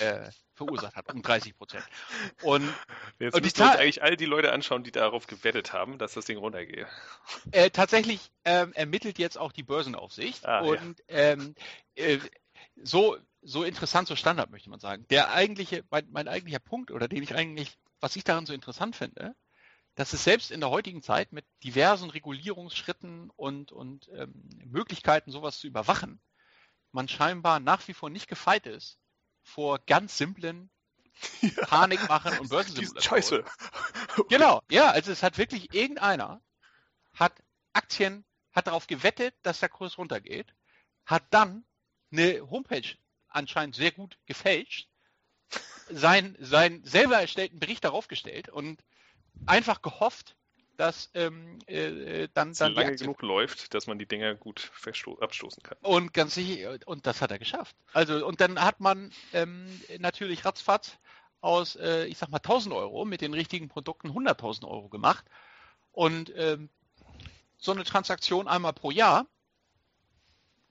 äh, 0.00 0.30
verursacht 0.54 0.96
hat, 0.96 1.12
um 1.12 1.22
30 1.22 1.56
Prozent. 1.56 1.84
Und, 2.42 2.72
Jetzt 3.18 3.34
und 3.34 3.44
müssen 3.44 3.58
wir 3.58 3.66
uns 3.66 3.76
eigentlich 3.76 4.02
all 4.02 4.16
die 4.16 4.24
Leute 4.24 4.52
anschauen, 4.52 4.82
die 4.82 4.92
darauf 4.92 5.26
gewettet 5.26 5.74
haben, 5.74 5.98
dass 5.98 6.14
das 6.14 6.24
Ding 6.24 6.38
runtergeht. 6.38 6.86
Äh, 7.50 7.70
tatsächlich 7.70 8.30
ähm, 8.44 8.72
ermittelt 8.72 9.18
jetzt 9.18 9.36
auch 9.36 9.52
die 9.52 9.62
Börsenaufsicht 9.62 10.46
ah, 10.46 10.60
und 10.60 10.98
ja. 11.10 11.16
ähm, 11.16 11.54
äh, 11.94 12.18
so, 12.82 13.18
so 13.42 13.62
interessant, 13.62 14.08
so 14.08 14.16
Standard, 14.16 14.50
möchte 14.50 14.70
man 14.70 14.80
sagen. 14.80 15.04
Der 15.10 15.32
eigentliche, 15.32 15.84
mein, 15.90 16.06
mein 16.10 16.28
eigentlicher 16.28 16.58
Punkt, 16.60 16.90
oder 16.90 17.08
den 17.08 17.22
ich 17.22 17.34
eigentlich 17.34 17.76
was 18.00 18.16
ich 18.16 18.24
daran 18.24 18.46
so 18.46 18.52
interessant 18.52 18.96
finde, 18.96 19.34
dass 19.94 20.12
es 20.12 20.24
selbst 20.24 20.50
in 20.50 20.60
der 20.60 20.70
heutigen 20.70 21.02
Zeit 21.02 21.32
mit 21.32 21.46
diversen 21.64 22.10
Regulierungsschritten 22.10 23.30
und, 23.30 23.72
und 23.72 24.08
ähm, 24.12 24.48
Möglichkeiten, 24.64 25.30
sowas 25.30 25.58
zu 25.58 25.66
überwachen, 25.66 26.20
man 26.92 27.08
scheinbar 27.08 27.60
nach 27.60 27.86
wie 27.88 27.94
vor 27.94 28.10
nicht 28.10 28.28
gefeit 28.28 28.66
ist 28.66 28.98
vor 29.42 29.78
ganz 29.78 30.18
simplen 30.18 30.70
ja. 31.40 31.66
Panikmachen 31.66 32.38
und 32.38 32.48
Börsensimulationen. 32.50 33.22
Scheiße. 33.22 33.44
Genau, 34.30 34.62
ja, 34.70 34.90
also 34.90 35.12
es 35.12 35.22
hat 35.22 35.36
wirklich 35.36 35.74
irgendeiner 35.74 36.40
hat 37.12 37.34
Aktien, 37.74 38.24
hat 38.52 38.66
darauf 38.66 38.86
gewettet, 38.86 39.34
dass 39.42 39.60
der 39.60 39.68
Kurs 39.68 39.98
runtergeht, 39.98 40.54
hat 41.04 41.24
dann 41.30 41.66
eine 42.10 42.50
Homepage 42.50 42.96
anscheinend 43.28 43.74
sehr 43.74 43.92
gut 43.92 44.18
gefälscht 44.24 44.88
sein, 45.90 46.36
seinen 46.40 46.84
selber 46.84 47.20
erstellten 47.20 47.58
Bericht 47.58 47.84
darauf 47.84 48.08
gestellt 48.08 48.48
und 48.48 48.82
einfach 49.46 49.82
gehofft, 49.82 50.36
dass 50.76 51.10
ähm, 51.14 51.58
äh, 51.66 52.28
dann, 52.34 52.52
dann 52.52 52.72
lange 52.74 52.96
genug 52.96 53.22
läuft, 53.22 53.72
dass 53.74 53.86
man 53.86 53.98
die 53.98 54.06
Dinger 54.06 54.34
gut 54.34 54.70
abstoßen 55.20 55.62
kann. 55.62 55.78
Und 55.80 56.12
ganz 56.12 56.34
sicher, 56.34 56.78
und 56.86 57.06
das 57.06 57.22
hat 57.22 57.30
er 57.30 57.38
geschafft. 57.38 57.74
Also 57.92 58.26
und 58.26 58.40
dann 58.40 58.60
hat 58.60 58.80
man 58.80 59.10
ähm, 59.32 59.80
natürlich 59.98 60.44
ratzfatz 60.44 60.98
aus, 61.40 61.76
äh, 61.76 62.04
ich 62.06 62.18
sag 62.18 62.30
mal 62.30 62.38
1000 62.38 62.74
Euro 62.74 63.04
mit 63.04 63.20
den 63.20 63.34
richtigen 63.34 63.68
Produkten 63.68 64.10
100.000 64.10 64.66
Euro 64.66 64.88
gemacht 64.88 65.24
und 65.92 66.32
ähm, 66.36 66.68
so 67.56 67.72
eine 67.72 67.84
Transaktion 67.84 68.48
einmal 68.48 68.72
pro 68.74 68.90
Jahr, 68.90 69.26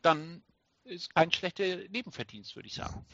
dann 0.02 0.44
ist 0.86 1.14
kein 1.14 1.32
schlechter 1.32 1.64
Nebenverdienst, 1.90 2.56
würde 2.56 2.68
ich 2.68 2.76
sagen. 2.76 3.06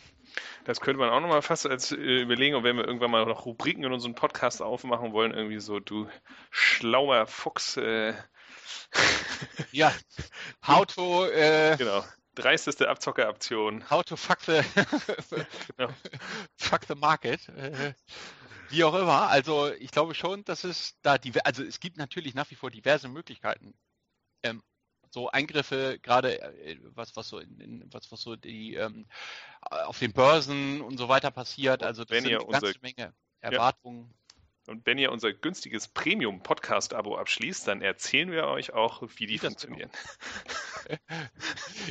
Das 0.65 0.81
könnte 0.81 0.99
man 0.99 1.09
auch 1.09 1.19
nochmal 1.19 1.41
fast 1.41 1.65
als 1.65 1.91
äh, 1.91 2.21
überlegen, 2.21 2.55
und 2.55 2.63
wenn 2.63 2.77
wir 2.77 2.85
irgendwann 2.85 3.11
mal 3.11 3.25
noch 3.25 3.45
Rubriken 3.45 3.83
in 3.83 3.91
unserem 3.91 4.15
Podcast 4.15 4.61
aufmachen 4.61 5.13
wollen, 5.13 5.33
irgendwie 5.33 5.59
so, 5.59 5.79
du 5.79 6.07
schlauer 6.49 7.27
Fuchs. 7.27 7.77
Äh, 7.77 8.13
ja, 9.71 9.93
how 10.65 10.85
to. 10.85 11.25
Äh, 11.27 11.77
genau. 11.77 12.03
Dreisteste 12.35 12.89
Abzockeraktion. 12.89 13.89
How 13.89 14.03
to 14.03 14.15
fuck 14.15 14.39
the, 14.41 14.61
genau. 15.77 15.91
fuck 16.55 16.85
the 16.87 16.95
market. 16.95 17.49
Äh, 17.49 17.93
wie 18.69 18.83
auch 18.85 18.95
immer. 18.95 19.27
Also 19.27 19.71
ich 19.73 19.91
glaube 19.91 20.15
schon, 20.15 20.45
dass 20.45 20.63
es 20.63 20.97
da 21.01 21.17
die, 21.17 21.33
also 21.43 21.63
es 21.63 21.79
gibt 21.81 21.97
natürlich 21.97 22.33
nach 22.33 22.49
wie 22.49 22.55
vor 22.55 22.71
diverse 22.71 23.09
Möglichkeiten, 23.09 23.73
ähm, 24.43 24.63
so 25.11 25.29
Eingriffe, 25.29 25.99
gerade 26.01 26.41
äh, 26.41 26.77
was, 26.95 27.15
was 27.15 27.27
so 27.27 27.39
in, 27.39 27.59
in, 27.59 27.83
was, 27.91 28.11
was 28.11 28.21
so 28.21 28.35
die 28.35 28.75
ähm, 28.75 29.05
auf 29.61 29.99
den 29.99 30.13
Börsen 30.13 30.81
und 30.81 30.97
so 30.97 31.09
weiter 31.09 31.31
passiert. 31.31 31.83
Also 31.83 32.03
das 32.03 32.17
sind 32.17 32.27
eine 32.27 32.45
ganze 32.45 32.67
unser, 32.67 32.79
Menge 32.81 33.13
Erwartungen. 33.41 34.09
Ja. 34.09 34.15
Und 34.67 34.85
wenn 34.85 34.99
ihr 34.99 35.11
unser 35.11 35.33
günstiges 35.33 35.87
Premium-Podcast-Abo 35.87 37.17
abschließt, 37.17 37.67
dann 37.67 37.81
erzählen 37.81 38.31
wir 38.31 38.45
euch 38.45 38.73
auch, 38.73 39.01
wie 39.01 39.25
die 39.25 39.33
wie 39.33 39.37
funktionieren. 39.39 39.89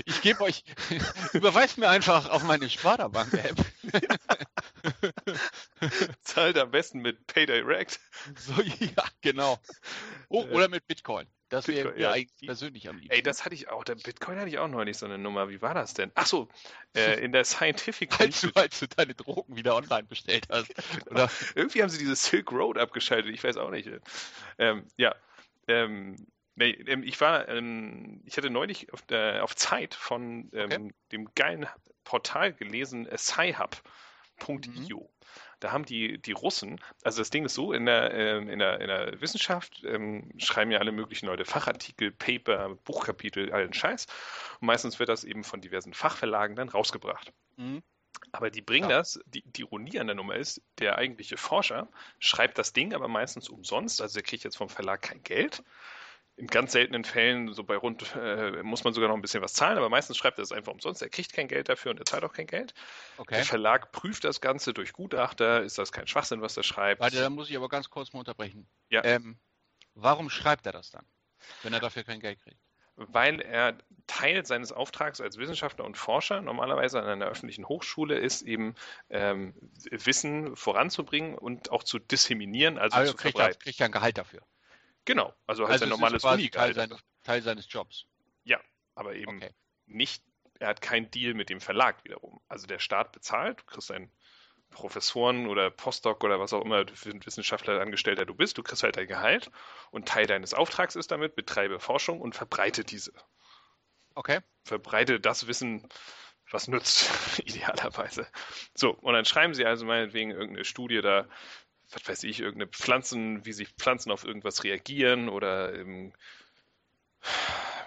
Ich 0.05 0.23
gebe 0.23 0.43
euch, 0.43 0.63
überweist 1.33 1.79
mir 1.79 1.89
einfach 1.89 2.31
auf 2.31 2.45
meine 2.45 2.71
Sparda-Bank-App. 2.71 3.57
Zahlt 6.23 6.59
am 6.59 6.71
besten 6.71 7.01
mit 7.01 7.27
PayDirect. 7.27 7.99
So, 8.37 8.63
ja, 8.63 9.05
genau. 9.21 9.59
Oh, 10.29 10.45
oder 10.45 10.69
mit 10.69 10.87
Bitcoin. 10.87 11.27
Das 11.51 11.67
wäre 11.67 11.93
mir 11.93 12.01
ja. 12.01 12.13
eigentlich 12.13 12.47
persönlich 12.47 12.89
am 12.89 12.97
liebsten. 12.97 13.13
Ey, 13.13 13.23
das 13.23 13.45
hatte 13.45 13.57
ich 13.57 13.69
auch. 13.69 13.83
Der 13.83 13.97
Bitcoin 13.97 14.39
hatte 14.39 14.49
ich 14.49 14.59
auch 14.59 14.69
neulich 14.69 14.97
so 14.97 15.07
eine 15.07 15.19
Nummer. 15.19 15.49
Wie 15.49 15.61
war 15.61 15.75
das 15.75 15.95
denn? 15.95 16.13
Ach 16.15 16.27
so, 16.27 16.49
äh, 16.97 17.23
in 17.23 17.33
der 17.33 17.45
Scientific. 17.45 18.19
als, 18.21 18.41
du, 18.41 18.51
als 18.55 18.79
du 18.79 18.87
deine 18.87 19.15
Drogen 19.15 19.57
wieder 19.57 19.75
online 19.75 20.05
bestellt 20.05 20.47
hast. 20.49 20.73
Oder? 21.11 21.29
Irgendwie 21.57 21.83
haben 21.83 21.91
sie 21.91 21.99
diese 21.99 22.15
Silk 22.15 22.53
Road 22.53 22.79
abgeschaltet. 22.79 23.35
Ich 23.35 23.43
weiß 23.43 23.57
auch 23.57 23.71
nicht. 23.71 23.91
Ähm, 24.59 24.87
ja. 24.97 25.15
Ähm, 25.67 26.27
nee, 26.55 26.71
ähm, 26.71 27.03
ich 27.03 27.21
war, 27.21 27.49
ähm, 27.49 28.23
ich 28.25 28.37
hatte 28.37 28.49
neulich 28.49 28.93
auf, 28.93 29.03
äh, 29.11 29.41
auf 29.41 29.57
Zeit 29.57 29.95
von 29.95 30.51
ähm, 30.53 30.71
okay. 30.71 30.95
dem 31.11 31.35
geilen 31.35 31.67
Portal 32.05 32.53
gelesen, 32.53 33.07
äh, 33.07 33.19
sci-hub.io. 33.19 35.01
Mhm. 35.01 35.09
Da 35.61 35.73
haben 35.73 35.85
die, 35.85 36.19
die 36.19 36.33
Russen, 36.33 36.81
also 37.03 37.21
das 37.21 37.31
Ding 37.31 37.45
ist 37.45 37.55
so, 37.55 37.73
in 37.73 37.87
der, 37.87 38.13
ähm, 38.15 38.49
in 38.49 38.59
der, 38.59 38.81
in 38.81 38.89
der 38.89 39.21
Wissenschaft 39.21 39.83
ähm, 39.85 40.31
schreiben 40.39 40.71
ja 40.71 40.79
alle 40.79 40.93
möglichen 40.93 41.27
Leute 41.27 41.45
Fachartikel, 41.45 42.11
Paper, 42.11 42.77
Buchkapitel, 42.85 43.53
allen 43.53 43.73
Scheiß. 43.73 44.07
Und 44.61 44.67
meistens 44.67 44.99
wird 44.99 45.11
das 45.11 45.25
eben 45.25 45.45
von 45.45 45.61
diversen 45.61 45.93
Fachverlagen 45.93 46.57
dann 46.57 46.71
rausgebracht. 46.71 47.33
Mhm. 47.57 47.83
Aber 48.33 48.51
die 48.51 48.63
bringen 48.63 48.91
ja. 48.91 48.99
das, 48.99 49.21
die, 49.27 49.43
die 49.43 49.63
Ironie 49.63 49.99
an 49.99 50.07
der 50.07 50.17
Nummer 50.17 50.35
ist, 50.37 50.63
der 50.79 50.97
eigentliche 50.97 51.37
Forscher 51.37 51.89
schreibt 52.19 52.59
das 52.59 52.73
Ding 52.73 52.95
aber 52.95 53.09
meistens 53.09 53.49
umsonst, 53.49 54.01
also 54.01 54.19
er 54.19 54.23
kriegt 54.23 54.45
jetzt 54.45 54.57
vom 54.57 54.69
Verlag 54.69 55.03
kein 55.03 55.23
Geld, 55.23 55.63
in 56.41 56.47
ganz 56.47 56.73
seltenen 56.73 57.05
Fällen, 57.05 57.53
so 57.53 57.63
bei 57.65 57.77
rund, 57.77 58.17
äh, 58.17 58.63
muss 58.63 58.83
man 58.83 58.95
sogar 58.95 59.09
noch 59.11 59.17
ein 59.17 59.21
bisschen 59.21 59.43
was 59.43 59.53
zahlen, 59.53 59.77
aber 59.77 59.91
meistens 59.91 60.17
schreibt 60.17 60.39
er 60.39 60.43
es 60.43 60.53
einfach 60.53 60.73
umsonst. 60.73 61.03
Er 61.03 61.11
kriegt 61.11 61.35
kein 61.35 61.49
Geld 61.49 61.69
dafür 61.69 61.91
und 61.91 61.99
er 61.99 62.07
zahlt 62.07 62.25
auch 62.25 62.33
kein 62.33 62.47
Geld. 62.47 62.73
Okay. 63.19 63.35
Der 63.37 63.45
Verlag 63.45 63.93
prüft 63.93 64.25
das 64.25 64.41
Ganze 64.41 64.73
durch 64.73 64.95
Gutachter. 64.95 65.63
Ist 65.63 65.77
das 65.77 65.93
kein 65.93 66.07
Schwachsinn, 66.07 66.41
was 66.41 66.57
er 66.57 66.63
schreibt? 66.63 67.01
Warte, 67.01 67.21
da 67.21 67.29
muss 67.29 67.51
ich 67.51 67.57
aber 67.57 67.69
ganz 67.69 67.91
kurz 67.91 68.15
mal 68.15 68.21
unterbrechen. 68.21 68.67
Ja. 68.89 69.05
Ähm, 69.05 69.39
warum 69.95 70.31
schreibt 70.31 70.65
er 70.65 70.73
das 70.73 70.91
dann, 70.91 71.05
wenn 71.63 71.75
er 71.75 71.81
dafür 71.81 72.05
kein 72.05 72.21
Geld 72.21 72.41
kriegt? 72.41 72.59
weil 72.97 73.41
er 73.41 73.79
Teil 74.07 74.45
seines 74.45 74.73
Auftrags 74.73 75.23
als 75.23 75.39
Wissenschaftler 75.39 75.87
und 75.87 75.97
Forscher 75.97 76.43
normalerweise 76.43 77.01
an 77.01 77.09
einer 77.09 77.27
öffentlichen 77.27 77.67
Hochschule 77.67 78.19
ist, 78.19 78.43
eben 78.43 78.75
ähm, 79.09 79.55
Wissen 79.91 80.55
voranzubringen 80.55 81.39
und 81.39 81.71
auch 81.71 81.83
zu 81.83 81.99
disseminieren, 81.99 82.77
also, 82.77 82.97
also 82.97 83.13
zu 83.13 83.17
kriegt 83.17 83.39
verbreiten. 83.39 83.59
Er, 83.59 83.65
kriegt 83.65 83.81
er 83.81 83.87
ein 83.87 83.93
Gehalt 83.93 84.19
dafür? 84.19 84.43
Genau, 85.05 85.35
also 85.47 85.65
halt 85.65 85.73
also 85.73 85.85
sein 85.85 85.91
normales 85.91 86.25
Uni-Gehalt. 86.25 86.75
Teil, 86.75 86.89
seines, 86.89 87.05
Teil 87.23 87.43
seines 87.43 87.73
Jobs. 87.73 88.07
Ja, 88.45 88.61
aber 88.95 89.15
eben 89.15 89.37
okay. 89.37 89.51
nicht, 89.87 90.23
er 90.59 90.69
hat 90.69 90.83
keinen 90.83 91.11
Deal 91.11 91.35
mit 91.35 91.49
dem 91.49 91.61
Verlag 91.61 92.05
wiederum. 92.05 92.41
Also 92.49 92.67
der 92.67 92.79
Staat 92.79 93.13
bezahlt, 93.13 93.61
du 93.61 93.65
kriegst 93.65 93.91
ein 93.91 94.11
Professoren 94.71 95.47
oder 95.47 95.71
Postdoc 95.71 96.23
oder 96.25 96.39
was 96.39 96.53
auch 96.53 96.65
immer 96.65 96.87
für 96.95 97.11
einen 97.11 97.25
Wissenschaftler 97.27 97.81
Angestellter 97.81 98.25
du 98.25 98.35
bist, 98.35 98.57
du 98.57 98.63
kriegst 98.63 98.83
halt 98.83 98.97
dein 98.97 99.09
Gehalt 99.09 99.51
und 99.91 100.07
Teil 100.07 100.27
deines 100.27 100.55
Auftrags 100.55 100.97
ist 100.97 101.11
damit, 101.11 101.35
betreibe 101.35 101.81
Forschung 101.81 102.21
und 102.21 102.35
verbreite 102.35 102.85
diese. 102.85 103.13
Okay. 104.15 104.41
Verbreite 104.65 105.21
das 105.21 105.47
Wissen, 105.47 105.89
was 106.51 106.69
nützt, 106.69 107.11
idealerweise. 107.45 108.27
So, 108.75 108.93
und 108.93 109.15
dann 109.15 109.25
schreiben 109.25 109.55
sie 109.55 109.67
also 109.67 109.85
meinetwegen 109.85 110.31
irgendeine 110.31 110.65
Studie 110.65 111.01
da, 111.01 111.29
was 111.93 112.09
weiß 112.09 112.25
ich, 112.25 112.41
irgendeine 112.41 112.71
Pflanzen, 112.71 113.45
wie 113.45 113.53
sich 113.53 113.71
Pflanzen 113.71 114.11
auf 114.11 114.25
irgendwas 114.25 114.65
reagieren 114.65 115.29
oder 115.29 115.73
im 115.73 116.13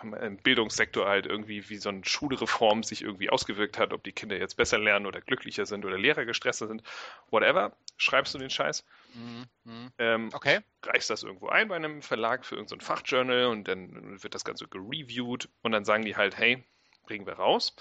im 0.03 0.37
Bildungssektor 0.37 1.07
halt 1.07 1.25
irgendwie, 1.25 1.69
wie 1.69 1.77
so 1.77 1.89
eine 1.89 2.03
Schulreform 2.03 2.83
sich 2.83 3.01
irgendwie 3.01 3.29
ausgewirkt 3.29 3.77
hat, 3.77 3.93
ob 3.93 4.03
die 4.03 4.11
Kinder 4.11 4.37
jetzt 4.37 4.57
besser 4.57 4.77
lernen 4.77 5.05
oder 5.05 5.21
glücklicher 5.21 5.65
sind 5.65 5.85
oder 5.85 5.97
Lehrer 5.97 6.25
gestresster 6.25 6.67
sind, 6.67 6.83
whatever, 7.29 7.75
schreibst 7.97 8.33
du 8.33 8.37
den 8.37 8.49
Scheiß. 8.49 8.85
Mhm. 9.13 9.45
mhm. 9.63 9.91
Ähm, 9.97 10.29
okay. 10.33 10.59
Reichst 10.83 11.09
das 11.09 11.23
irgendwo 11.23 11.47
ein 11.47 11.67
bei 11.67 11.75
einem 11.75 12.01
Verlag 12.01 12.45
für 12.45 12.55
irgendein 12.55 12.79
so 12.81 12.85
Fachjournal 12.85 13.45
und 13.45 13.67
dann 13.67 14.21
wird 14.21 14.35
das 14.35 14.45
Ganze 14.45 14.67
gereviewt 14.67 15.49
und 15.61 15.71
dann 15.71 15.85
sagen 15.85 16.03
die 16.03 16.15
halt, 16.15 16.37
hey, 16.37 16.63
bringen 17.05 17.25
wir 17.25 17.33
raus. 17.33 17.75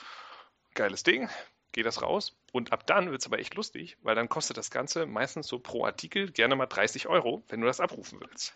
Geiles 0.75 1.03
Ding, 1.03 1.29
geht 1.73 1.87
das 1.87 2.03
raus. 2.03 2.37
Und 2.53 2.73
ab 2.73 2.87
dann 2.87 3.11
wird 3.11 3.21
es 3.21 3.27
aber 3.27 3.39
echt 3.39 3.55
lustig, 3.55 3.97
weil 4.03 4.15
dann 4.15 4.29
kostet 4.29 4.57
das 4.57 4.71
Ganze 4.71 5.07
meistens 5.07 5.49
so 5.49 5.59
pro 5.59 5.85
Artikel 5.85 6.31
gerne 6.31 6.55
mal 6.55 6.67
30 6.67 7.09
Euro, 7.09 7.43
wenn 7.49 7.61
du 7.61 7.67
das 7.67 7.81
abrufen 7.81 8.21
willst. 8.21 8.55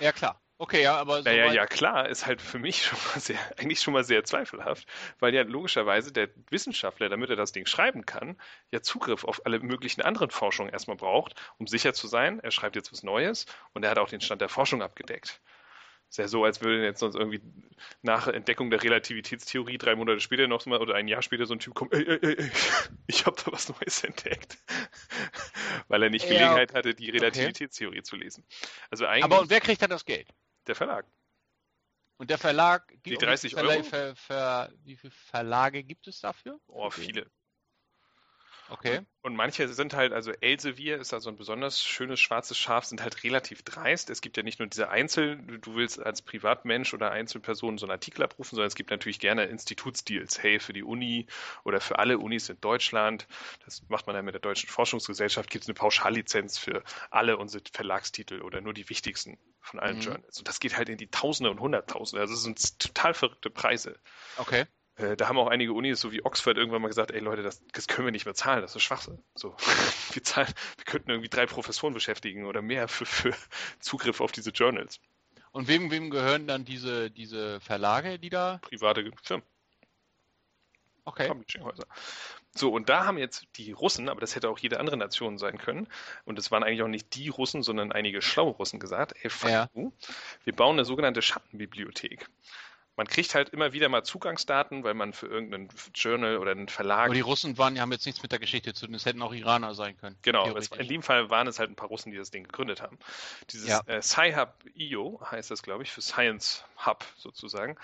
Ja, 0.00 0.12
klar. 0.12 0.40
Okay, 0.56 0.82
ja, 0.82 0.96
aber. 0.96 1.18
So 1.18 1.22
naja, 1.24 1.52
ja, 1.52 1.66
klar, 1.66 2.08
ist 2.08 2.26
halt 2.26 2.40
für 2.40 2.58
mich 2.58 2.82
schon 2.86 2.98
mal 3.12 3.20
sehr, 3.20 3.38
eigentlich 3.58 3.80
schon 3.80 3.92
mal 3.92 4.04
sehr 4.04 4.24
zweifelhaft, 4.24 4.86
weil 5.18 5.34
ja 5.34 5.42
logischerweise 5.42 6.12
der 6.12 6.28
Wissenschaftler, 6.50 7.08
damit 7.08 7.30
er 7.30 7.36
das 7.36 7.52
Ding 7.52 7.66
schreiben 7.66 8.06
kann, 8.06 8.38
ja 8.70 8.80
Zugriff 8.80 9.24
auf 9.24 9.44
alle 9.46 9.58
möglichen 9.58 10.02
anderen 10.02 10.30
Forschungen 10.30 10.72
erstmal 10.72 10.96
braucht, 10.96 11.34
um 11.58 11.66
sicher 11.66 11.92
zu 11.92 12.06
sein, 12.06 12.38
er 12.40 12.52
schreibt 12.52 12.76
jetzt 12.76 12.92
was 12.92 13.02
Neues 13.02 13.46
und 13.72 13.82
er 13.82 13.90
hat 13.90 13.98
auch 13.98 14.08
den 14.08 14.20
Stand 14.20 14.40
der 14.40 14.48
Forschung 14.48 14.82
abgedeckt. 14.82 15.40
Ist 16.14 16.18
ja 16.18 16.28
so, 16.28 16.44
als 16.44 16.60
würde 16.60 16.84
jetzt 16.84 17.00
sonst 17.00 17.16
irgendwie 17.16 17.40
nach 18.02 18.28
Entdeckung 18.28 18.70
der 18.70 18.80
Relativitätstheorie 18.80 19.78
drei 19.78 19.96
Monate 19.96 20.20
später 20.20 20.46
noch 20.46 20.64
mal 20.64 20.80
oder 20.80 20.94
ein 20.94 21.08
Jahr 21.08 21.22
später 21.22 21.44
so 21.44 21.54
ein 21.54 21.58
Typ 21.58 21.74
kommt, 21.74 21.92
ey, 21.92 22.06
ey, 22.06 22.36
ey, 22.36 22.50
ich 23.08 23.26
habe 23.26 23.36
da 23.44 23.50
was 23.50 23.68
Neues 23.68 24.04
entdeckt. 24.04 24.58
Weil 25.88 26.04
er 26.04 26.10
nicht 26.10 26.24
Gelegenheit 26.28 26.70
ja, 26.70 26.76
hatte, 26.76 26.94
die 26.94 27.10
Relativitätstheorie 27.10 27.96
okay. 27.96 28.04
zu 28.04 28.14
lesen. 28.14 28.46
Also 28.90 29.06
eigentlich, 29.06 29.24
Aber 29.24 29.40
und 29.40 29.50
wer 29.50 29.60
kriegt 29.60 29.82
dann 29.82 29.90
das 29.90 30.04
Geld? 30.04 30.28
Der 30.68 30.76
Verlag. 30.76 31.04
Und 32.18 32.30
der 32.30 32.38
Verlag 32.38 32.86
gibt 33.02 33.06
Die 33.08 33.16
30 33.16 33.56
Euro? 33.56 33.82
Ver, 33.82 34.14
Ver, 34.14 34.72
wie 34.84 34.94
viele 34.94 35.10
Verlage 35.10 35.82
gibt 35.82 36.06
es 36.06 36.20
dafür? 36.20 36.60
Oh, 36.68 36.90
viele. 36.90 37.28
Okay. 38.68 39.00
Und 39.20 39.36
manche 39.36 39.68
sind 39.68 39.94
halt, 39.94 40.12
also 40.12 40.32
Elsevier 40.32 40.98
ist 40.98 41.12
da 41.12 41.20
so 41.20 41.30
ein 41.30 41.36
besonders 41.36 41.82
schönes 41.82 42.20
schwarzes 42.20 42.58
Schaf, 42.58 42.84
sind 42.84 43.02
halt 43.02 43.24
relativ 43.24 43.62
dreist. 43.62 44.10
Es 44.10 44.20
gibt 44.20 44.36
ja 44.36 44.42
nicht 44.42 44.58
nur 44.58 44.68
diese 44.68 44.88
Einzel, 44.88 45.36
du 45.36 45.74
willst 45.74 46.00
als 46.00 46.22
Privatmensch 46.22 46.94
oder 46.94 47.10
Einzelperson 47.10 47.78
so 47.78 47.86
einen 47.86 47.92
Artikel 47.92 48.22
abrufen, 48.22 48.56
sondern 48.56 48.68
es 48.68 48.74
gibt 48.74 48.90
natürlich 48.90 49.18
gerne 49.18 49.44
Institutsdeals. 49.44 50.42
Hey, 50.42 50.60
für 50.60 50.72
die 50.72 50.82
Uni 50.82 51.26
oder 51.64 51.80
für 51.80 51.98
alle 51.98 52.18
Unis 52.18 52.48
in 52.48 52.60
Deutschland, 52.60 53.26
das 53.64 53.82
macht 53.88 54.06
man 54.06 54.16
dann 54.16 54.24
mit 54.24 54.34
der 54.34 54.40
Deutschen 54.40 54.68
Forschungsgesellschaft, 54.68 55.50
gibt 55.50 55.64
es 55.64 55.68
eine 55.68 55.74
Pauschallizenz 55.74 56.58
für 56.58 56.82
alle 57.10 57.36
unsere 57.36 57.62
Verlagstitel 57.72 58.40
oder 58.42 58.60
nur 58.60 58.74
die 58.74 58.88
wichtigsten 58.88 59.38
von 59.60 59.80
allen 59.80 59.96
mhm. 59.96 60.02
Journals. 60.02 60.38
Und 60.38 60.48
das 60.48 60.60
geht 60.60 60.76
halt 60.76 60.88
in 60.88 60.98
die 60.98 61.10
Tausende 61.10 61.50
und 61.50 61.60
Hunderttausende. 61.60 62.20
Also 62.20 62.34
das 62.34 62.42
sind 62.42 62.78
total 62.78 63.14
verrückte 63.14 63.50
Preise. 63.50 63.98
Okay. 64.36 64.66
Äh, 64.96 65.16
da 65.16 65.28
haben 65.28 65.38
auch 65.38 65.48
einige 65.48 65.72
Unis, 65.72 66.00
so 66.00 66.12
wie 66.12 66.24
Oxford, 66.24 66.56
irgendwann 66.56 66.82
mal 66.82 66.88
gesagt, 66.88 67.10
ey 67.10 67.20
Leute, 67.20 67.42
das, 67.42 67.62
das 67.72 67.88
können 67.88 68.06
wir 68.06 68.12
nicht 68.12 68.26
mehr 68.26 68.34
zahlen, 68.34 68.62
das 68.62 68.76
ist 68.76 68.82
Schwachsinn. 68.82 69.22
So, 69.34 69.56
wir, 70.12 70.22
zahlen, 70.22 70.52
wir 70.76 70.84
könnten 70.84 71.10
irgendwie 71.10 71.28
drei 71.28 71.46
Professoren 71.46 71.94
beschäftigen 71.94 72.46
oder 72.46 72.62
mehr 72.62 72.86
für, 72.88 73.06
für 73.06 73.34
Zugriff 73.80 74.20
auf 74.20 74.32
diese 74.32 74.50
Journals. 74.50 75.00
Und 75.50 75.68
wem, 75.68 75.90
wem 75.90 76.10
gehören 76.10 76.46
dann 76.46 76.64
diese, 76.64 77.10
diese 77.10 77.60
Verlage, 77.60 78.18
die 78.18 78.30
da? 78.30 78.58
Private 78.62 79.10
Firmen. 79.22 79.44
Okay. 81.06 81.30
So, 82.56 82.72
und 82.72 82.88
da 82.88 83.04
haben 83.04 83.18
jetzt 83.18 83.46
die 83.56 83.72
Russen, 83.72 84.08
aber 84.08 84.20
das 84.20 84.36
hätte 84.36 84.48
auch 84.48 84.58
jede 84.58 84.80
andere 84.80 84.96
Nation 84.96 85.38
sein 85.38 85.58
können, 85.58 85.88
und 86.24 86.38
es 86.38 86.50
waren 86.50 86.62
eigentlich 86.62 86.82
auch 86.82 86.88
nicht 86.88 87.14
die 87.14 87.28
Russen, 87.28 87.62
sondern 87.62 87.92
einige 87.92 88.22
schlaue 88.22 88.52
Russen 88.52 88.80
gesagt, 88.80 89.12
ey, 89.20 89.28
fuck 89.28 89.50
ja. 89.50 89.68
you, 89.74 89.92
wir 90.44 90.54
bauen 90.54 90.76
eine 90.76 90.84
sogenannte 90.84 91.20
Schattenbibliothek 91.20 92.28
man 92.96 93.06
kriegt 93.06 93.34
halt 93.34 93.50
immer 93.50 93.72
wieder 93.72 93.88
mal 93.88 94.04
Zugangsdaten, 94.04 94.84
weil 94.84 94.94
man 94.94 95.12
für 95.12 95.26
irgendeinen 95.26 95.68
Journal 95.94 96.38
oder 96.38 96.52
einen 96.52 96.68
Verlag. 96.68 97.06
Aber 97.06 97.14
die 97.14 97.20
Russen 97.20 97.58
waren, 97.58 97.74
die 97.74 97.80
haben 97.80 97.92
jetzt 97.92 98.06
nichts 98.06 98.22
mit 98.22 98.32
der 98.32 98.38
Geschichte 98.38 98.72
zu 98.74 98.86
tun. 98.86 98.94
Es 98.94 99.04
hätten 99.04 99.22
auch 99.22 99.32
Iraner 99.32 99.74
sein 99.74 99.96
können. 99.96 100.16
Genau, 100.22 100.56
es, 100.56 100.68
in 100.68 100.88
dem 100.88 101.02
Fall 101.02 101.30
waren 101.30 101.46
es 101.46 101.58
halt 101.58 101.70
ein 101.70 101.76
paar 101.76 101.88
Russen, 101.88 102.12
die 102.12 102.18
das 102.18 102.30
Ding 102.30 102.44
gegründet 102.44 102.82
haben. 102.82 102.98
Dieses 103.50 103.68
ja. 103.68 103.80
äh, 103.86 104.00
Sci-Hub.io 104.00 105.20
heißt 105.30 105.50
das, 105.50 105.62
glaube 105.62 105.82
ich, 105.82 105.90
für 105.90 106.02
Science 106.02 106.64
Hub 106.84 107.04
sozusagen. 107.16 107.76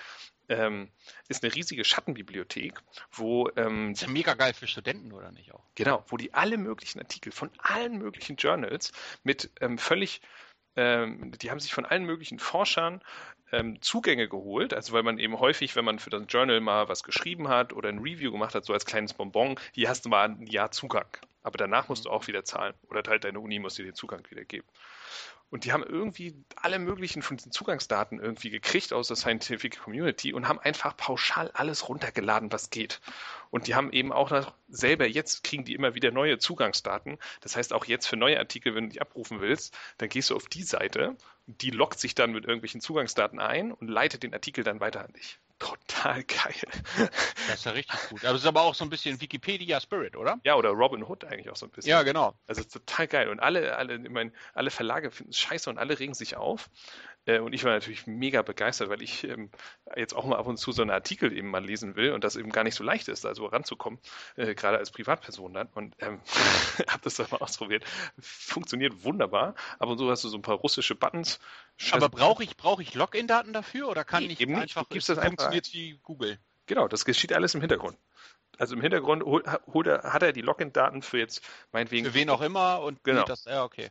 Ähm, 0.49 0.91
ist 1.29 1.45
eine 1.45 1.55
riesige 1.55 1.85
Schattenbibliothek, 1.85 2.81
wo. 3.13 3.49
Ähm, 3.55 3.93
ist 3.93 4.03
ja 4.03 4.09
mega 4.09 4.35
geil 4.35 4.53
für 4.53 4.67
Studenten, 4.67 5.13
oder 5.13 5.31
nicht 5.31 5.55
auch? 5.55 5.63
Genau, 5.77 6.05
wo 6.09 6.17
die 6.17 6.35
alle 6.35 6.59
möglichen 6.59 6.99
Artikel 6.99 7.31
von 7.31 7.51
allen 7.59 7.99
möglichen 7.99 8.35
Journals 8.35 8.91
mit 9.23 9.51
ähm, 9.61 9.79
völlig 9.79 10.21
ähm, 10.77 11.33
die 11.41 11.51
haben 11.51 11.61
sich 11.61 11.73
von 11.75 11.85
allen 11.85 12.05
möglichen 12.05 12.39
Forschern 12.39 13.01
ähm, 13.53 13.81
Zugänge 13.83 14.29
geholt, 14.29 14.75
also 14.75 14.93
weil 14.93 15.03
man 15.03 15.19
eben 15.19 15.39
häufig, 15.39 15.77
wenn 15.77 15.85
man 15.85 15.99
für 15.99 16.11
das 16.11 16.25
Journal 16.29 16.61
mal 16.61 16.89
was 16.89 17.03
geschrieben 17.03 17.49
hat 17.49 17.73
oder 17.73 17.89
ein 17.89 17.99
Review 17.99 18.31
gemacht 18.33 18.55
hat, 18.55 18.65
so 18.65 18.73
als 18.73 18.85
kleines 18.85 19.15
Bonbon, 19.15 19.59
hier 19.73 19.89
hast 19.89 20.05
du 20.05 20.09
mal 20.09 20.29
ein 20.29 20.47
Jahr 20.47 20.71
Zugang. 20.71 21.09
Aber 21.43 21.59
danach 21.59 21.89
musst 21.89 22.05
du 22.05 22.11
auch 22.11 22.27
wieder 22.27 22.45
zahlen. 22.45 22.75
Oder 22.89 23.03
halt 23.09 23.25
deine 23.25 23.41
Uni 23.41 23.59
muss 23.59 23.75
dir 23.75 23.85
den 23.85 23.95
Zugang 23.95 24.23
wieder 24.31 24.45
geben. 24.45 24.67
Und 25.51 25.65
die 25.65 25.73
haben 25.73 25.83
irgendwie 25.83 26.37
alle 26.55 26.79
möglichen 26.79 27.23
von 27.23 27.37
diesen 27.37 27.51
Zugangsdaten 27.51 28.21
irgendwie 28.21 28.51
gekriegt 28.51 28.93
aus 28.93 29.09
der 29.09 29.17
Scientific 29.17 29.81
Community 29.81 30.33
und 30.33 30.47
haben 30.47 30.61
einfach 30.61 30.97
pauschal 30.97 31.51
alles 31.55 31.89
runtergeladen, 31.89 32.53
was 32.53 32.71
geht. 32.71 33.01
Und 33.51 33.67
die 33.67 33.75
haben 33.75 33.93
eben 33.93 34.13
auch 34.13 34.31
noch 34.31 34.55
selber, 34.69 35.09
jetzt 35.09 35.43
kriegen 35.43 35.65
die 35.65 35.75
immer 35.75 35.97
wieder 35.97 36.13
neue 36.13 36.39
Zugangsdaten. 36.39 37.19
Das 37.41 37.57
heißt, 37.57 37.73
auch 37.73 37.85
jetzt 37.85 38.07
für 38.07 38.17
neue 38.17 38.39
Artikel, 38.39 38.77
wenn 38.77 38.85
du 38.85 38.91
die 38.91 39.01
abrufen 39.01 39.41
willst, 39.41 39.77
dann 39.99 40.09
gehst 40.09 40.31
du 40.31 40.37
auf 40.37 40.47
die 40.47 40.63
Seite, 40.63 41.17
die 41.47 41.71
loggt 41.71 41.99
sich 41.99 42.15
dann 42.15 42.31
mit 42.31 42.45
irgendwelchen 42.45 42.81
Zugangsdaten 42.81 43.41
ein 43.41 43.73
und 43.73 43.89
leitet 43.89 44.23
den 44.23 44.33
Artikel 44.33 44.63
dann 44.63 44.79
weiter 44.79 45.05
an 45.05 45.13
dich 45.15 45.41
total 45.61 46.25
geil. 46.25 46.55
Das 47.49 47.59
ist 47.59 47.65
ja 47.65 47.73
richtig 47.73 47.99
gut. 48.11 48.25
Aber 48.25 48.35
es 48.37 48.43
ist 48.43 48.47
aber 48.47 48.63
auch 48.63 48.75
so 48.75 48.85
ein 48.85 48.91
bisschen 48.91 49.21
Wikipedia 49.21 49.81
Spirit, 49.81 50.17
oder? 50.17 50.39
Ja, 50.45 50.55
oder 50.55 50.71
Robin 50.71 51.03
Hood 51.03 51.25
eigentlich 51.25 51.51
auch 51.51 51.57
so 51.57 51.67
ein 51.67 51.71
bisschen. 51.71 51.91
Ja, 51.91 52.03
genau. 52.03 52.35
Also 52.47 52.63
total 52.63 53.09
geil. 53.09 53.29
Und 53.29 53.41
alle, 53.41 53.77
alle, 53.77 53.97
ich 53.97 54.09
meine, 54.09 54.33
alle 54.55 54.71
Verlage 54.71 55.11
finden 55.11 55.31
es 55.31 55.39
scheiße 55.39 55.69
und 55.69 55.79
alle 55.79 55.99
regen 55.99 56.15
sich 56.15 56.37
auf. 56.37 56.71
Äh, 57.27 57.41
und 57.41 57.53
ich 57.53 57.65
war 57.65 57.73
natürlich 57.73 58.07
mega 58.07 58.43
begeistert, 58.43 58.89
weil 58.89 59.03
ich 59.03 59.25
ähm, 59.25 59.51
jetzt 59.97 60.15
auch 60.15 60.25
mal 60.25 60.37
ab 60.37 60.47
und 60.47 60.57
zu 60.57 60.73
so 60.73 60.83
einen 60.83 60.91
Artikel 60.91 61.37
eben 61.37 61.51
mal 61.51 61.65
lesen 61.65 61.97
will 61.97 62.13
und 62.13 62.25
das 62.25 62.37
eben 62.37 62.51
gar 62.51 62.65
nicht 62.65 62.75
so 62.75 62.85
leicht 62.85 63.09
ist, 63.09 63.27
also 63.27 63.47
ranzukommen, 63.47 63.99
äh, 64.37 64.55
gerade 64.55 64.79
als 64.79 64.91
Privatperson 64.91 65.53
dann. 65.53 65.69
Und 65.75 65.95
ähm, 66.01 66.21
habe 66.89 67.03
das 67.03 67.15
dann 67.15 67.27
mal 67.31 67.39
ausprobiert. 67.39 67.85
Funktioniert 68.19 69.05
wunderbar. 69.05 69.55
Ab 69.79 69.89
und 69.89 69.99
zu 69.99 70.11
hast 70.11 70.25
du 70.25 70.29
so 70.29 70.39
ein 70.39 70.43
paar 70.43 70.57
russische 70.57 70.95
Buttons. 70.95 71.39
Aber 71.93 72.09
brauche 72.09 72.43
ich, 72.43 72.57
brauch 72.57 72.81
ich 72.81 72.95
Login-Daten 72.95 73.53
dafür 73.53 73.89
oder 73.89 74.05
kann 74.05 74.25
nee, 74.25 74.33
ich 74.33 74.41
eben 74.41 74.57
einfach, 74.57 74.89
nicht. 74.91 75.09
das 75.09 75.19
funktioniert 75.19 75.73
wie 75.73 75.99
Google? 76.03 76.39
Genau, 76.67 76.89
das 76.89 77.05
geschieht 77.05 77.33
alles 77.33 77.55
im 77.55 77.61
Hintergrund. 77.61 77.99
Also 78.59 78.75
im 78.75 78.83
Hintergrund 78.83 79.25
holt, 79.25 79.47
holt 79.73 79.87
er, 79.87 80.13
hat 80.13 80.23
er 80.23 80.33
die 80.33 80.43
Login-Daten 80.43 81.03
für 81.03 81.19
jetzt 81.19 81.43
meinetwegen. 81.73 82.07
Für 82.07 82.15
wen 82.15 82.31
auch 82.31 82.43
immer 82.43 82.81
und 82.81 83.03
genau. 83.05 83.25
das, 83.25 83.45
ja, 83.45 83.65
okay. 83.65 83.91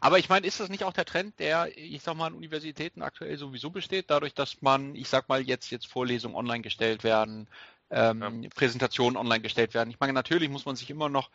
Aber 0.00 0.18
ich 0.18 0.28
meine, 0.28 0.46
ist 0.46 0.60
das 0.60 0.68
nicht 0.68 0.84
auch 0.84 0.92
der 0.92 1.04
Trend, 1.04 1.38
der, 1.38 1.76
ich 1.76 2.02
sag 2.02 2.14
mal, 2.14 2.26
an 2.26 2.34
Universitäten 2.34 3.02
aktuell 3.02 3.36
sowieso 3.38 3.70
besteht, 3.70 4.10
dadurch, 4.10 4.34
dass 4.34 4.62
man, 4.62 4.94
ich 4.94 5.08
sag 5.08 5.28
mal, 5.28 5.40
jetzt, 5.40 5.70
jetzt 5.70 5.86
Vorlesungen 5.86 6.34
online 6.34 6.62
gestellt 6.62 7.04
werden, 7.04 7.48
ähm, 7.90 8.42
ja. 8.42 8.50
Präsentationen 8.54 9.16
online 9.16 9.40
gestellt 9.40 9.74
werden. 9.74 9.90
Ich 9.90 10.00
meine, 10.00 10.12
natürlich 10.12 10.50
muss 10.50 10.66
man 10.66 10.76
sich 10.76 10.90
immer 10.90 11.08
noch 11.08 11.30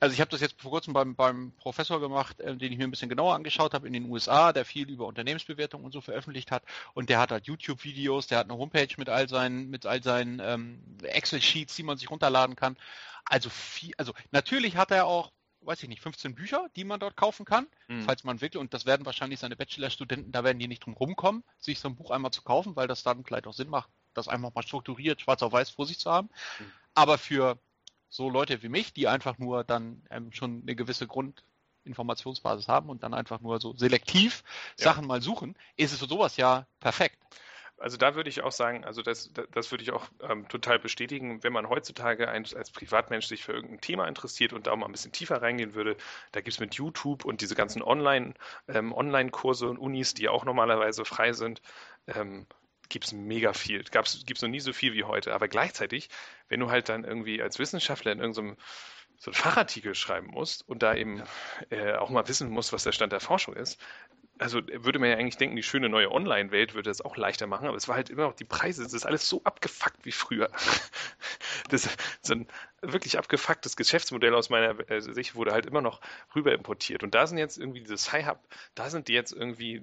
also 0.00 0.12
ich 0.12 0.20
habe 0.20 0.30
das 0.30 0.40
jetzt 0.40 0.60
vor 0.60 0.70
kurzem 0.70 0.92
beim, 0.92 1.14
beim 1.14 1.52
Professor 1.52 2.00
gemacht, 2.00 2.40
äh, 2.40 2.56
den 2.56 2.72
ich 2.72 2.78
mir 2.78 2.84
ein 2.84 2.90
bisschen 2.90 3.08
genauer 3.08 3.34
angeschaut 3.34 3.74
habe 3.74 3.86
in 3.86 3.92
den 3.92 4.10
USA, 4.10 4.52
der 4.52 4.64
viel 4.64 4.88
über 4.90 5.06
Unternehmensbewertung 5.06 5.84
und 5.84 5.92
so 5.92 6.00
veröffentlicht 6.00 6.50
hat. 6.50 6.64
Und 6.94 7.08
der 7.08 7.18
hat 7.18 7.30
halt 7.30 7.46
YouTube-Videos, 7.46 8.26
der 8.26 8.38
hat 8.38 8.50
eine 8.50 8.58
Homepage 8.58 8.94
mit 8.98 9.08
all 9.08 9.28
seinen, 9.28 9.70
mit 9.70 9.86
all 9.86 10.02
seinen 10.02 10.40
ähm, 10.40 10.82
Excel-Sheets, 11.02 11.76
die 11.76 11.82
man 11.82 11.96
sich 11.96 12.10
runterladen 12.10 12.56
kann. 12.56 12.76
Also 13.24 13.50
viel, 13.50 13.94
also 13.96 14.12
natürlich 14.30 14.76
hat 14.76 14.90
er 14.90 15.06
auch 15.06 15.32
weiß 15.66 15.82
ich 15.82 15.88
nicht, 15.88 16.00
15 16.00 16.34
Bücher, 16.34 16.68
die 16.76 16.84
man 16.84 17.00
dort 17.00 17.16
kaufen 17.16 17.44
kann, 17.44 17.66
mhm. 17.88 18.02
falls 18.02 18.24
man 18.24 18.40
wirklich, 18.40 18.60
und 18.60 18.72
das 18.72 18.86
werden 18.86 19.04
wahrscheinlich 19.04 19.40
seine 19.40 19.56
Bachelorstudenten, 19.56 20.32
da 20.32 20.44
werden 20.44 20.58
die 20.58 20.68
nicht 20.68 20.84
drum 20.84 20.94
rumkommen, 20.94 21.44
sich 21.58 21.80
so 21.80 21.88
ein 21.88 21.96
Buch 21.96 22.10
einmal 22.10 22.30
zu 22.30 22.42
kaufen, 22.42 22.76
weil 22.76 22.88
das 22.88 23.02
dann 23.02 23.24
vielleicht 23.24 23.46
auch 23.46 23.52
Sinn 23.52 23.68
macht, 23.68 23.90
das 24.14 24.28
einfach 24.28 24.54
mal 24.54 24.62
strukturiert, 24.62 25.20
schwarz 25.20 25.42
auf 25.42 25.52
weiß 25.52 25.70
vor 25.70 25.86
sich 25.86 25.98
zu 25.98 26.10
haben. 26.10 26.28
Mhm. 26.58 26.72
Aber 26.94 27.18
für 27.18 27.58
so 28.08 28.30
Leute 28.30 28.62
wie 28.62 28.68
mich, 28.68 28.92
die 28.92 29.08
einfach 29.08 29.38
nur 29.38 29.64
dann 29.64 30.02
ähm, 30.10 30.32
schon 30.32 30.62
eine 30.62 30.76
gewisse 30.76 31.06
Grundinformationsbasis 31.06 32.68
haben 32.68 32.88
und 32.88 33.02
dann 33.02 33.14
einfach 33.14 33.40
nur 33.40 33.60
so 33.60 33.76
selektiv 33.76 34.44
ja. 34.78 34.84
Sachen 34.84 35.06
mal 35.06 35.20
suchen, 35.20 35.54
ist 35.76 35.92
es 35.92 35.98
für 35.98 36.06
sowas 36.06 36.36
ja 36.36 36.66
perfekt. 36.80 37.18
Also 37.78 37.96
da 37.96 38.14
würde 38.14 38.30
ich 38.30 38.42
auch 38.42 38.52
sagen, 38.52 38.84
also 38.84 39.02
das, 39.02 39.30
das 39.52 39.70
würde 39.70 39.84
ich 39.84 39.92
auch 39.92 40.06
ähm, 40.22 40.48
total 40.48 40.78
bestätigen, 40.78 41.42
wenn 41.42 41.52
man 41.52 41.68
heutzutage 41.68 42.28
ein, 42.28 42.46
als 42.54 42.70
Privatmensch 42.70 43.26
sich 43.26 43.44
für 43.44 43.52
irgendein 43.52 43.80
Thema 43.80 44.08
interessiert 44.08 44.52
und 44.52 44.66
da 44.66 44.74
mal 44.74 44.86
ein 44.86 44.92
bisschen 44.92 45.12
tiefer 45.12 45.42
reingehen 45.42 45.74
würde, 45.74 45.96
da 46.32 46.40
gibt 46.40 46.54
es 46.54 46.60
mit 46.60 46.74
YouTube 46.74 47.24
und 47.24 47.42
diese 47.42 47.54
ganzen 47.54 47.82
Online, 47.82 48.34
ähm, 48.68 48.92
Online-Kurse 48.92 49.68
und 49.68 49.78
Unis, 49.78 50.14
die 50.14 50.28
auch 50.28 50.44
normalerweise 50.44 51.04
frei 51.04 51.32
sind, 51.32 51.60
ähm, 52.06 52.46
gibt 52.88 53.06
es 53.06 53.12
mega 53.12 53.52
viel. 53.52 53.84
Gibt 53.84 54.36
es 54.36 54.42
noch 54.42 54.48
nie 54.48 54.60
so 54.60 54.72
viel 54.72 54.94
wie 54.94 55.04
heute. 55.04 55.34
Aber 55.34 55.48
gleichzeitig, 55.48 56.08
wenn 56.48 56.60
du 56.60 56.70
halt 56.70 56.88
dann 56.88 57.04
irgendwie 57.04 57.42
als 57.42 57.58
Wissenschaftler 57.58 58.12
in 58.12 58.20
irgendeinem 58.20 58.56
so 59.18 59.30
einen 59.30 59.34
Fachartikel 59.34 59.94
schreiben 59.94 60.28
musst 60.28 60.68
und 60.68 60.82
da 60.82 60.94
eben 60.94 61.22
äh, 61.70 61.94
auch 61.94 62.10
mal 62.10 62.28
wissen 62.28 62.50
musst, 62.50 62.72
was 62.72 62.84
der 62.84 62.92
Stand 62.92 63.12
der 63.12 63.20
Forschung 63.20 63.54
ist, 63.54 63.80
also 64.38 64.60
würde 64.66 64.98
man 64.98 65.08
ja 65.08 65.16
eigentlich 65.16 65.36
denken, 65.36 65.56
die 65.56 65.62
schöne 65.62 65.88
neue 65.88 66.10
Online-Welt 66.10 66.74
würde 66.74 66.90
das 66.90 67.00
auch 67.00 67.16
leichter 67.16 67.46
machen, 67.46 67.66
aber 67.66 67.76
es 67.76 67.88
war 67.88 67.96
halt 67.96 68.10
immer 68.10 68.22
noch 68.22 68.34
die 68.34 68.44
Preise, 68.44 68.82
es 68.84 68.92
ist 68.92 69.06
alles 69.06 69.28
so 69.28 69.42
abgefuckt 69.44 70.04
wie 70.04 70.12
früher. 70.12 70.50
Das 71.68 71.86
ist 71.86 72.30
ein 72.30 72.46
wirklich 72.80 73.18
abgefucktes 73.18 73.76
Geschäftsmodell 73.76 74.34
aus 74.34 74.50
meiner 74.50 74.76
Sicht 75.00 75.34
wurde 75.34 75.50
halt 75.50 75.66
immer 75.66 75.80
noch 75.80 76.00
rüber 76.34 76.52
importiert. 76.52 77.02
Und 77.02 77.14
da 77.14 77.26
sind 77.26 77.38
jetzt 77.38 77.58
irgendwie 77.58 77.80
diese 77.80 77.96
Sci-Hub, 77.96 78.38
da 78.76 78.88
sind 78.88 79.08
die 79.08 79.14
jetzt 79.14 79.32
irgendwie, 79.32 79.80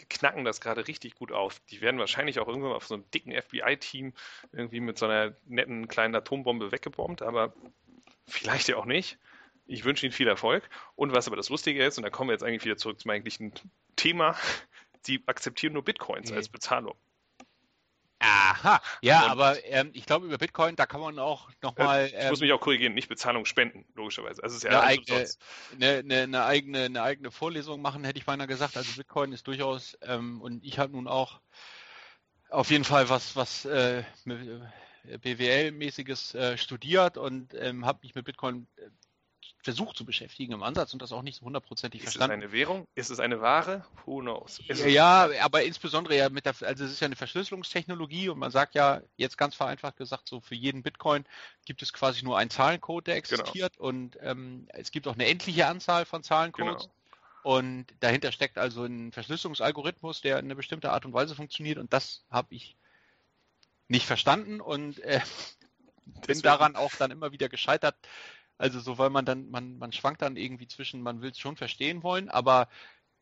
die 0.00 0.06
knacken 0.08 0.44
das 0.44 0.62
gerade 0.62 0.86
richtig 0.86 1.14
gut 1.14 1.30
auf. 1.30 1.60
Die 1.70 1.82
werden 1.82 2.00
wahrscheinlich 2.00 2.38
auch 2.38 2.48
irgendwann 2.48 2.72
auf 2.72 2.86
so 2.86 2.94
einem 2.94 3.10
dicken 3.10 3.32
FBI-Team 3.32 4.14
irgendwie 4.52 4.80
mit 4.80 4.96
so 4.96 5.04
einer 5.06 5.34
netten 5.46 5.86
kleinen 5.88 6.14
Atombombe 6.14 6.72
weggebombt, 6.72 7.20
aber 7.20 7.52
vielleicht 8.26 8.68
ja 8.68 8.76
auch 8.76 8.86
nicht. 8.86 9.18
Ich 9.66 9.84
wünsche 9.84 10.06
Ihnen 10.06 10.12
viel 10.12 10.28
Erfolg. 10.28 10.68
Und 10.94 11.12
was 11.12 11.26
aber 11.26 11.36
das 11.36 11.48
Lustige 11.48 11.84
ist, 11.84 11.98
und 11.98 12.04
da 12.04 12.10
kommen 12.10 12.28
wir 12.28 12.34
jetzt 12.34 12.42
eigentlich 12.42 12.64
wieder 12.64 12.76
zurück 12.76 13.00
zum 13.00 13.10
eigentlichen 13.10 13.52
Thema, 13.96 14.36
Sie 15.04 15.22
akzeptieren 15.26 15.72
nur 15.72 15.84
Bitcoins 15.84 16.30
nee. 16.30 16.36
als 16.36 16.48
Bezahlung. 16.48 16.94
Aha, 18.24 18.80
ja, 19.00 19.24
und, 19.24 19.30
aber 19.32 19.64
ähm, 19.64 19.90
ich 19.94 20.06
glaube, 20.06 20.26
über 20.26 20.38
Bitcoin, 20.38 20.76
da 20.76 20.86
kann 20.86 21.00
man 21.00 21.18
auch 21.18 21.50
nochmal. 21.60 22.08
Ähm, 22.12 22.20
ich 22.20 22.30
muss 22.30 22.40
ähm, 22.40 22.46
mich 22.46 22.52
auch 22.52 22.60
korrigieren, 22.60 22.94
nicht 22.94 23.08
Bezahlung 23.08 23.46
spenden, 23.46 23.84
logischerweise. 23.96 24.44
Also 24.44 24.56
ist 24.56 24.62
ja 24.62 24.70
eine, 24.70 24.82
eigene, 24.82 25.26
eine, 25.74 25.98
eine, 25.98 26.22
eine, 26.22 26.44
eigene, 26.44 26.84
eine 26.84 27.02
eigene 27.02 27.32
Vorlesung 27.32 27.82
machen, 27.82 28.04
hätte 28.04 28.20
ich 28.20 28.24
beinahe 28.24 28.46
gesagt. 28.46 28.76
Also 28.76 28.92
Bitcoin 28.96 29.32
ist 29.32 29.48
durchaus, 29.48 29.98
ähm, 30.02 30.40
und 30.40 30.64
ich 30.64 30.78
habe 30.78 30.92
nun 30.92 31.08
auch 31.08 31.40
auf 32.48 32.70
jeden 32.70 32.84
Fall 32.84 33.08
was, 33.08 33.34
was 33.34 33.64
äh, 33.64 34.04
BWL-mäßiges 34.24 36.36
äh, 36.36 36.56
studiert 36.56 37.18
und 37.18 37.54
ähm, 37.54 37.84
habe 37.84 37.98
mich 38.02 38.14
mit 38.14 38.24
Bitcoin 38.24 38.68
äh, 38.76 38.82
versucht 39.62 39.96
zu 39.96 40.04
beschäftigen 40.04 40.52
im 40.52 40.62
Ansatz 40.62 40.92
und 40.92 41.00
das 41.00 41.12
auch 41.12 41.22
nicht 41.22 41.38
so 41.38 41.46
hundertprozentig 41.46 42.02
verstanden. 42.02 42.42
Ist 42.42 42.46
es 42.46 42.50
eine 42.50 42.52
Währung? 42.52 42.86
Ist 42.94 43.10
es 43.10 43.20
eine 43.20 43.40
Ware? 43.40 43.84
Who 44.04 44.20
knows? 44.20 44.60
Ja, 44.66 44.86
ja, 45.28 45.44
aber 45.44 45.62
insbesondere 45.62 46.16
ja 46.16 46.28
mit 46.28 46.46
der, 46.46 46.54
also 46.62 46.84
es 46.84 46.90
ist 46.90 47.00
ja 47.00 47.06
eine 47.06 47.16
Verschlüsselungstechnologie 47.16 48.28
und 48.28 48.38
man 48.38 48.50
sagt 48.50 48.74
ja 48.74 49.02
jetzt 49.16 49.38
ganz 49.38 49.54
vereinfacht 49.54 49.96
gesagt, 49.96 50.28
so 50.28 50.40
für 50.40 50.56
jeden 50.56 50.82
Bitcoin 50.82 51.24
gibt 51.64 51.82
es 51.82 51.92
quasi 51.92 52.24
nur 52.24 52.38
einen 52.38 52.50
Zahlencode, 52.50 53.06
der 53.06 53.20
genau. 53.20 53.40
existiert 53.40 53.76
genau. 53.76 53.88
und 53.88 54.18
ähm, 54.20 54.66
es 54.68 54.90
gibt 54.90 55.06
auch 55.06 55.14
eine 55.14 55.26
endliche 55.26 55.66
Anzahl 55.66 56.04
von 56.04 56.22
Zahlencodes. 56.22 56.82
Genau. 56.82 56.94
Und 57.44 57.86
dahinter 58.00 58.30
steckt 58.30 58.58
also 58.58 58.84
ein 58.84 59.10
Verschlüsselungsalgorithmus, 59.10 60.20
der 60.20 60.38
in 60.38 60.44
eine 60.44 60.54
bestimmte 60.54 60.92
Art 60.92 61.04
und 61.04 61.12
Weise 61.12 61.34
funktioniert 61.34 61.78
und 61.78 61.92
das 61.92 62.24
habe 62.30 62.54
ich 62.54 62.76
nicht 63.86 64.06
verstanden 64.06 64.60
und 64.60 64.98
äh, 65.00 65.20
bin 66.26 66.42
daran 66.42 66.74
auch 66.74 66.94
dann 66.96 67.12
immer 67.12 67.30
wieder 67.30 67.48
gescheitert, 67.48 67.96
also 68.62 68.78
so, 68.78 68.96
weil 68.96 69.10
man 69.10 69.24
dann, 69.24 69.50
man, 69.50 69.76
man 69.76 69.90
schwankt 69.90 70.22
dann 70.22 70.36
irgendwie 70.36 70.68
zwischen, 70.68 71.02
man 71.02 71.20
will 71.20 71.32
es 71.32 71.38
schon 71.38 71.56
verstehen 71.56 72.04
wollen, 72.04 72.28
aber 72.28 72.68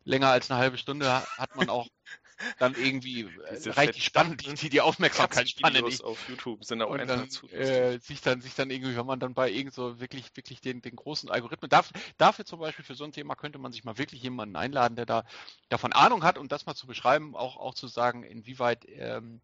länger 0.04 0.28
als 0.28 0.50
eine 0.50 0.60
halbe 0.60 0.76
Stunde 0.76 1.10
hat 1.10 1.56
man 1.56 1.70
auch 1.70 1.88
dann 2.58 2.74
irgendwie 2.74 3.22
äh, 3.22 3.70
reicht 3.70 3.96
die 3.96 4.02
spannend, 4.02 4.62
die, 4.62 4.68
die 4.68 4.80
Aufmerksamkeitsspanne 4.82 5.80
nicht. 5.80 6.04
auf 6.04 6.18
YouTube 6.28 6.62
sind 6.62 6.82
auch 6.82 6.90
und 6.90 7.06
dann, 7.06 7.26
äh, 7.52 7.98
sich 8.00 8.20
dann 8.20 8.42
sich 8.42 8.54
dann 8.54 8.70
irgendwie, 8.70 8.94
wenn 8.96 9.06
man 9.06 9.18
dann 9.18 9.32
bei 9.32 9.50
irgend 9.50 9.72
so 9.72 9.98
wirklich 9.98 10.26
wirklich 10.34 10.60
den 10.60 10.82
den 10.82 10.96
großen 10.96 11.30
Algorithmen 11.30 11.70
dafür, 11.70 11.98
dafür 12.18 12.44
zum 12.44 12.60
Beispiel 12.60 12.84
für 12.84 12.94
so 12.94 13.04
ein 13.04 13.12
Thema 13.12 13.34
könnte 13.34 13.58
man 13.58 13.72
sich 13.72 13.84
mal 13.84 13.96
wirklich 13.96 14.22
jemanden 14.22 14.56
einladen, 14.56 14.96
der 14.96 15.06
da 15.06 15.24
davon 15.70 15.92
Ahnung 15.94 16.22
hat 16.22 16.36
und 16.36 16.52
das 16.52 16.66
mal 16.66 16.74
zu 16.74 16.86
beschreiben, 16.86 17.34
auch 17.34 17.56
auch 17.56 17.74
zu 17.74 17.88
sagen, 17.88 18.24
inwieweit 18.24 18.84
ähm, 18.88 19.40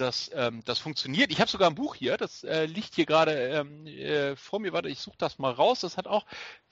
das, 0.00 0.30
ähm, 0.34 0.62
das 0.64 0.78
funktioniert. 0.78 1.30
Ich 1.30 1.40
habe 1.40 1.50
sogar 1.50 1.68
ein 1.68 1.74
Buch 1.74 1.94
hier, 1.94 2.16
das 2.16 2.42
äh, 2.44 2.64
liegt 2.64 2.94
hier 2.94 3.06
gerade 3.06 3.32
ähm, 3.32 3.86
äh, 3.86 4.34
vor 4.36 4.58
mir. 4.58 4.72
Warte, 4.72 4.88
ich 4.88 5.00
suche 5.00 5.18
das 5.18 5.38
mal 5.38 5.52
raus. 5.52 5.80
Das 5.80 5.96
hat 5.96 6.06
auch 6.06 6.24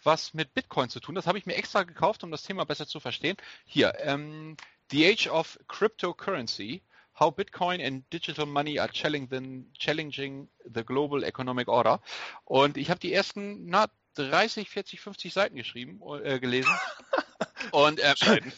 was 0.03 0.35
mit 0.35 0.55
Bitcoin 0.55 0.89
zu 0.89 1.01
tun. 1.01 1.15
Das 1.15 1.27
habe 1.27 1.39
ich 1.39 1.47
mir 1.47 1.57
extra 1.57 1.83
gekauft, 1.83 2.25
um 2.25 2.31
das 2.31 2.43
Thema 2.43 2.65
besser 2.65 2.87
zu 2.87 3.01
verstehen. 3.01 3.37
Hier, 3.67 3.95
ähm, 4.01 4.57
The 4.91 5.07
Age 5.07 5.29
of 5.29 5.59
Cryptocurrency. 5.69 6.83
How 7.21 7.35
Bitcoin 7.35 7.81
and 7.81 8.05
Digital 8.13 8.47
Money 8.47 8.79
are 8.79 8.89
challenging, 8.93 9.67
challenging 9.77 10.49
the 10.73 10.85
global 10.85 11.25
economic 11.25 11.67
order. 11.67 12.01
Und 12.45 12.77
ich 12.77 12.91
habe 12.91 13.01
die 13.01 13.13
ersten 13.13 13.67
na, 13.67 13.89
30, 14.25 14.69
40, 14.71 15.01
50 15.01 15.33
Seiten 15.33 15.57
geschrieben, 15.57 16.01
äh, 16.23 16.39
gelesen. 16.39 16.73
Und 17.73 18.01
äh, 18.01 18.15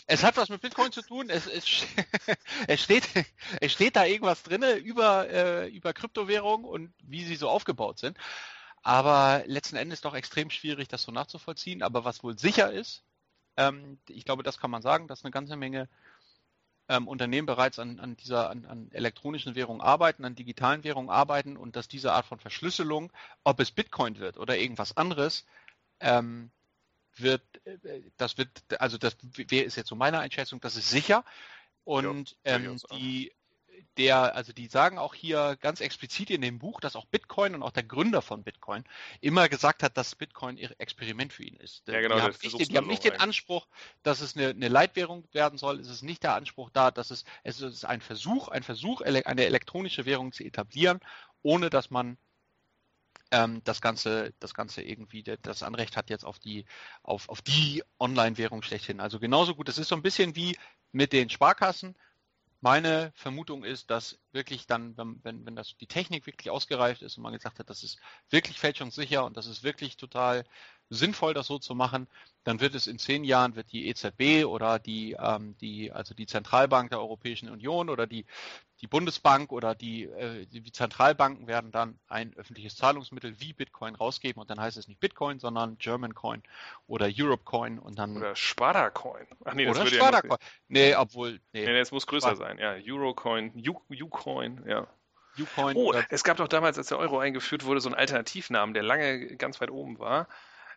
es 0.06 0.22
hat 0.22 0.36
was 0.36 0.48
mit 0.48 0.60
Bitcoin 0.60 0.92
zu 0.92 1.02
tun. 1.02 1.30
Es, 1.30 1.46
es, 1.46 1.64
es, 2.68 2.82
steht, 2.82 3.08
es 3.60 3.72
steht 3.72 3.96
da 3.96 4.04
irgendwas 4.04 4.42
drin 4.42 4.62
über, 4.78 5.28
äh, 5.28 5.68
über 5.68 5.92
Kryptowährungen 5.92 6.64
und 6.64 6.92
wie 7.02 7.24
sie 7.24 7.36
so 7.36 7.48
aufgebaut 7.48 7.98
sind. 7.98 8.16
Aber 8.82 9.42
letzten 9.46 9.76
Endes 9.76 10.00
doch 10.00 10.14
extrem 10.14 10.50
schwierig, 10.50 10.88
das 10.88 11.02
so 11.02 11.12
nachzuvollziehen. 11.12 11.82
Aber 11.82 12.04
was 12.04 12.22
wohl 12.22 12.38
sicher 12.38 12.72
ist, 12.72 13.02
ähm, 13.56 13.98
ich 14.08 14.24
glaube, 14.24 14.42
das 14.42 14.58
kann 14.58 14.70
man 14.70 14.82
sagen, 14.82 15.08
dass 15.08 15.24
eine 15.24 15.32
ganze 15.32 15.56
Menge 15.56 15.88
ähm, 16.90 17.06
Unternehmen 17.06 17.46
bereits 17.46 17.78
an, 17.78 18.00
an 18.00 18.16
dieser 18.16 18.50
an, 18.50 18.66
an 18.66 18.90
elektronischen 18.90 19.54
Währungen 19.54 19.80
arbeiten, 19.80 20.24
an 20.24 20.34
digitalen 20.34 20.82
Währungen 20.82 21.08
arbeiten 21.08 21.56
und 21.56 21.76
dass 21.76 21.86
diese 21.86 22.12
Art 22.12 22.26
von 22.26 22.40
Verschlüsselung, 22.40 23.12
ob 23.44 23.60
es 23.60 23.70
Bitcoin 23.70 24.18
wird 24.18 24.36
oder 24.38 24.58
irgendwas 24.58 24.96
anderes, 24.96 25.46
ähm, 26.00 26.50
wird, 27.14 27.42
äh, 27.64 28.02
das 28.16 28.38
wird, 28.38 28.50
also 28.80 28.98
das 28.98 29.16
ist 29.38 29.76
jetzt 29.76 29.88
so 29.88 29.94
meine 29.94 30.18
Einschätzung, 30.18 30.60
das 30.60 30.74
ist 30.74 30.90
sicher. 30.90 31.24
Und 31.84 32.36
ja, 32.44 32.56
ähm, 32.56 32.76
die, 32.92 33.32
der, 34.00 34.34
also 34.34 34.54
die 34.54 34.66
sagen 34.66 34.98
auch 34.98 35.14
hier 35.14 35.58
ganz 35.60 35.82
explizit 35.82 36.30
in 36.30 36.40
dem 36.40 36.58
Buch, 36.58 36.80
dass 36.80 36.96
auch 36.96 37.04
Bitcoin 37.04 37.54
und 37.54 37.62
auch 37.62 37.70
der 37.70 37.82
Gründer 37.82 38.22
von 38.22 38.42
Bitcoin 38.42 38.82
immer 39.20 39.50
gesagt 39.50 39.82
hat, 39.82 39.98
dass 39.98 40.14
Bitcoin 40.14 40.56
ihr 40.56 40.74
Experiment 40.78 41.34
für 41.34 41.44
ihn 41.44 41.56
ist. 41.56 41.86
Ja, 41.86 42.00
genau, 42.00 42.14
die 42.14 42.22
haben 42.22 42.34
nicht, 42.40 42.72
die 42.72 42.76
haben 42.78 42.86
nicht 42.86 43.04
den 43.04 43.20
Anspruch, 43.20 43.68
dass 44.02 44.22
es 44.22 44.34
eine, 44.34 44.48
eine, 44.48 44.68
Leitwährung 44.68 45.28
werden 45.32 45.58
soll. 45.58 45.78
Es 45.80 45.90
ist 45.90 46.02
nicht 46.02 46.22
der 46.22 46.34
Anspruch 46.34 46.70
da, 46.70 46.90
dass 46.90 47.10
es, 47.10 47.24
es 47.44 47.60
ist 47.60 47.84
ein 47.84 48.00
Versuch, 48.00 48.48
ein 48.48 48.62
Versuch, 48.62 49.02
eine 49.02 49.44
elektronische 49.44 50.06
Währung 50.06 50.32
zu 50.32 50.44
etablieren, 50.44 51.00
ohne 51.42 51.68
dass 51.68 51.90
man 51.90 52.16
ähm, 53.32 53.60
das 53.64 53.82
Ganze, 53.82 54.32
das 54.40 54.54
Ganze 54.54 54.80
irgendwie, 54.80 55.22
das 55.22 55.62
Anrecht 55.62 55.98
hat 55.98 56.08
jetzt 56.08 56.24
auf 56.24 56.38
die, 56.38 56.64
auf, 57.02 57.28
auf 57.28 57.42
die 57.42 57.82
Online-Währung 57.98 58.62
schlechthin. 58.62 58.98
Also 58.98 59.20
genauso 59.20 59.54
gut. 59.54 59.68
Das 59.68 59.76
ist 59.76 59.88
so 59.88 59.94
ein 59.94 60.02
bisschen 60.02 60.36
wie 60.36 60.56
mit 60.90 61.12
den 61.12 61.28
Sparkassen. 61.28 61.94
Meine 62.60 63.12
Vermutung 63.14 63.64
ist, 63.64 63.90
dass 63.90 64.18
wirklich 64.32 64.66
dann, 64.66 64.96
wenn, 64.96 65.20
wenn, 65.24 65.46
wenn 65.46 65.56
das 65.56 65.76
die 65.78 65.86
Technik 65.86 66.26
wirklich 66.26 66.50
ausgereift 66.50 67.02
ist 67.02 67.16
und 67.16 67.22
man 67.22 67.32
gesagt 67.32 67.58
hat, 67.58 67.70
das 67.70 67.82
ist 67.82 67.98
wirklich 68.28 68.58
fälschungssicher 68.58 69.24
und 69.24 69.36
das 69.36 69.46
ist 69.46 69.62
wirklich 69.62 69.96
total 69.96 70.44
sinnvoll, 70.90 71.34
das 71.34 71.46
so 71.46 71.58
zu 71.58 71.74
machen, 71.74 72.08
dann 72.44 72.60
wird 72.60 72.74
es 72.74 72.86
in 72.86 72.98
zehn 72.98 73.24
Jahren 73.24 73.56
wird 73.56 73.72
die 73.72 73.88
EZB 73.88 74.44
oder 74.44 74.78
die, 74.78 75.16
ähm, 75.18 75.56
die 75.60 75.92
also 75.92 76.14
die 76.14 76.26
Zentralbank 76.26 76.90
der 76.90 77.00
Europäischen 77.00 77.48
Union 77.48 77.88
oder 77.88 78.06
die 78.06 78.26
die 78.80 78.86
Bundesbank 78.86 79.52
oder 79.52 79.74
die, 79.74 80.04
äh, 80.04 80.46
die 80.46 80.72
Zentralbanken 80.72 81.46
werden 81.46 81.70
dann 81.70 81.98
ein 82.08 82.34
öffentliches 82.36 82.76
Zahlungsmittel 82.76 83.38
wie 83.38 83.52
Bitcoin 83.52 83.94
rausgeben 83.94 84.40
und 84.40 84.50
dann 84.50 84.60
heißt 84.60 84.76
es 84.76 84.88
nicht 84.88 85.00
Bitcoin, 85.00 85.38
sondern 85.38 85.76
German 85.78 86.14
Coin 86.14 86.42
oder 86.86 87.08
Europe 87.14 87.44
Coin 87.44 87.78
und 87.78 87.98
dann 87.98 88.16
oder 88.16 88.34
Sparta 88.34 88.90
Coin. 88.90 89.26
Ach 89.44 89.54
nee, 89.54 89.66
das 89.66 89.78
oder 89.78 89.86
Sparta 89.86 90.20
ja 90.22 90.28
Coin. 90.28 90.38
Nee, 90.68 90.94
obwohl 90.94 91.40
nee, 91.52 91.66
nee, 91.66 91.78
es 91.78 91.92
muss 91.92 92.06
größer 92.06 92.34
Sparta. 92.34 92.56
sein. 92.56 92.58
Ja, 92.58 92.74
Eurocoin, 92.82 93.52
Ucoin, 93.64 94.64
ja. 94.66 94.86
Ucoin 95.38 95.76
oh, 95.76 95.92
es 96.08 96.24
gab 96.24 96.38
doch 96.38 96.48
damals, 96.48 96.78
als 96.78 96.88
der 96.88 96.98
Euro 96.98 97.18
eingeführt 97.18 97.64
wurde, 97.64 97.80
so 97.80 97.88
einen 97.88 97.96
Alternativnamen, 97.96 98.74
der 98.74 98.82
lange 98.82 99.36
ganz 99.36 99.60
weit 99.60 99.70
oben 99.70 99.98
war. 99.98 100.26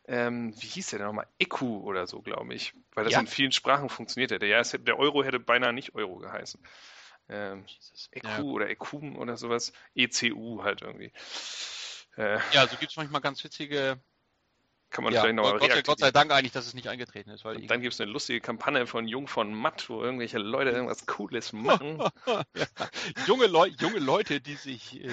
Ähm, 0.05 0.53
wie 0.59 0.67
hieß 0.67 0.89
der 0.89 0.99
denn 0.99 1.07
nochmal? 1.07 1.27
ECU 1.39 1.79
oder 1.79 2.07
so, 2.07 2.21
glaube 2.21 2.53
ich. 2.53 2.73
Weil 2.93 3.05
das 3.05 3.13
ja. 3.13 3.19
in 3.19 3.27
vielen 3.27 3.51
Sprachen 3.51 3.89
funktioniert 3.89 4.31
hätte. 4.31 4.45
Ja, 4.45 4.57
hätte, 4.57 4.79
der 4.79 4.99
Euro 4.99 5.23
hätte 5.23 5.39
beinahe 5.39 5.71
nicht 5.71 5.95
Euro 5.95 6.17
geheißen. 6.17 6.61
Ähm, 7.29 7.65
EQ 8.11 8.23
ja. 8.25 8.41
oder 8.41 8.69
ECUM 8.69 9.17
oder 9.17 9.37
sowas. 9.37 9.71
ECU 9.95 10.63
halt 10.63 10.81
irgendwie. 10.81 11.13
Äh, 12.17 12.39
ja, 12.51 12.67
so 12.67 12.75
gibt 12.77 12.91
es 12.91 12.97
manchmal 12.97 13.21
ganz 13.21 13.43
witzige 13.43 13.97
Kann 14.89 15.05
man 15.05 15.13
ja, 15.13 15.21
vielleicht 15.21 15.35
noch 15.35 15.57
Gott, 15.57 15.83
Gott 15.85 15.99
sei 15.99 16.11
Dank 16.11 16.31
eigentlich, 16.31 16.51
dass 16.51 16.67
es 16.67 16.73
nicht 16.73 16.89
eingetreten 16.89 17.29
ist. 17.29 17.45
Weil 17.45 17.65
dann 17.65 17.81
gibt 17.81 17.93
es 17.93 18.01
eine 18.01 18.11
lustige 18.11 18.41
Kampagne 18.41 18.85
von 18.85 19.07
Jung 19.07 19.27
von 19.27 19.53
Matt, 19.53 19.89
wo 19.89 20.03
irgendwelche 20.03 20.37
Leute 20.37 20.69
irgendwas 20.71 21.05
Cooles 21.05 21.53
machen. 21.53 22.03
ja. 22.27 22.43
junge, 23.25 23.47
Leu 23.47 23.67
junge 23.79 23.99
Leute, 23.99 24.41
die 24.41 24.55
sich 24.55 25.01
äh, 25.01 25.09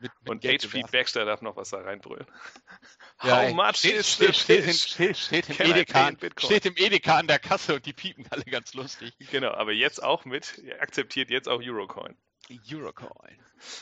mit, 0.00 0.12
mit 0.20 0.30
Und 0.30 0.44
HP 0.44 0.82
Baxter 0.90 1.24
darf 1.24 1.42
noch 1.42 1.56
was 1.56 1.70
da 1.70 1.78
reinbrüllen. 1.80 2.26
Ja, 3.24 3.48
How 3.48 3.52
much 3.52 3.78
steht, 3.78 3.96
is 3.96 4.12
steht, 4.12 4.36
steht, 4.36 4.76
steht, 4.76 5.16
steht, 5.16 5.48
im 5.48 5.72
Edeka, 5.72 6.12
steht 6.36 6.66
im 6.66 6.76
Edeka 6.76 7.18
an 7.18 7.26
der 7.26 7.40
Kasse 7.40 7.74
und 7.74 7.84
die 7.84 7.92
piepen 7.92 8.24
alle 8.30 8.44
ganz 8.44 8.74
lustig. 8.74 9.12
Genau, 9.32 9.50
aber 9.50 9.72
jetzt 9.72 10.00
auch 10.00 10.24
mit, 10.24 10.62
akzeptiert 10.78 11.28
jetzt 11.28 11.48
auch 11.48 11.60
Eurocoin. 11.60 12.16
Eurocoin. 12.70 13.36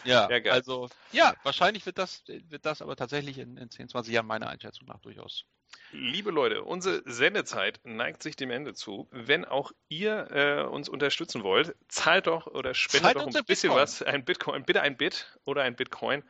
Ja, 0.04 0.30
ja 0.30 0.52
also 0.52 0.88
ja, 1.12 1.34
wahrscheinlich 1.42 1.84
wird 1.84 1.98
das, 1.98 2.24
wird 2.26 2.64
das 2.64 2.80
aber 2.80 2.96
tatsächlich 2.96 3.36
in, 3.36 3.58
in 3.58 3.70
10, 3.70 3.90
20 3.90 4.14
Jahren 4.14 4.26
meiner 4.26 4.48
Einschätzung 4.48 4.88
nach 4.88 5.00
durchaus. 5.00 5.44
Liebe 5.92 6.30
Leute, 6.30 6.62
unsere 6.62 7.02
Sendezeit 7.06 7.80
neigt 7.84 8.22
sich 8.22 8.36
dem 8.36 8.50
Ende 8.50 8.74
zu. 8.74 9.08
Wenn 9.12 9.44
auch 9.44 9.72
ihr 9.88 10.30
äh, 10.30 10.62
uns 10.64 10.88
unterstützen 10.88 11.42
wollt, 11.42 11.74
zahlt 11.88 12.26
doch 12.26 12.46
oder 12.46 12.74
spendet 12.74 13.14
zahlt 13.14 13.16
doch 13.16 13.26
ein 13.26 13.44
bisschen 13.44 13.70
Bitcoin. 13.70 13.82
was, 13.82 14.02
ein 14.02 14.24
Bitcoin, 14.24 14.64
bitte 14.64 14.82
ein 14.82 14.96
Bit 14.96 15.38
oder 15.44 15.62
ein 15.62 15.76
Bitcoin. 15.76 16.22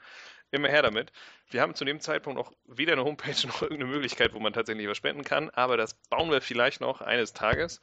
Immer 0.52 0.68
her 0.68 0.82
damit. 0.82 1.10
Wir 1.50 1.62
haben 1.62 1.74
zu 1.74 1.84
dem 1.84 2.00
Zeitpunkt 2.00 2.38
noch 2.38 2.52
weder 2.66 2.92
eine 2.92 3.04
Homepage 3.04 3.34
noch 3.46 3.62
irgendeine 3.62 3.90
Möglichkeit, 3.90 4.34
wo 4.34 4.40
man 4.40 4.52
tatsächlich 4.52 4.88
was 4.88 4.96
spenden 4.96 5.24
kann, 5.24 5.50
aber 5.50 5.76
das 5.76 5.94
bauen 5.94 6.30
wir 6.30 6.40
vielleicht 6.40 6.80
noch 6.80 7.00
eines 7.00 7.32
Tages. 7.32 7.80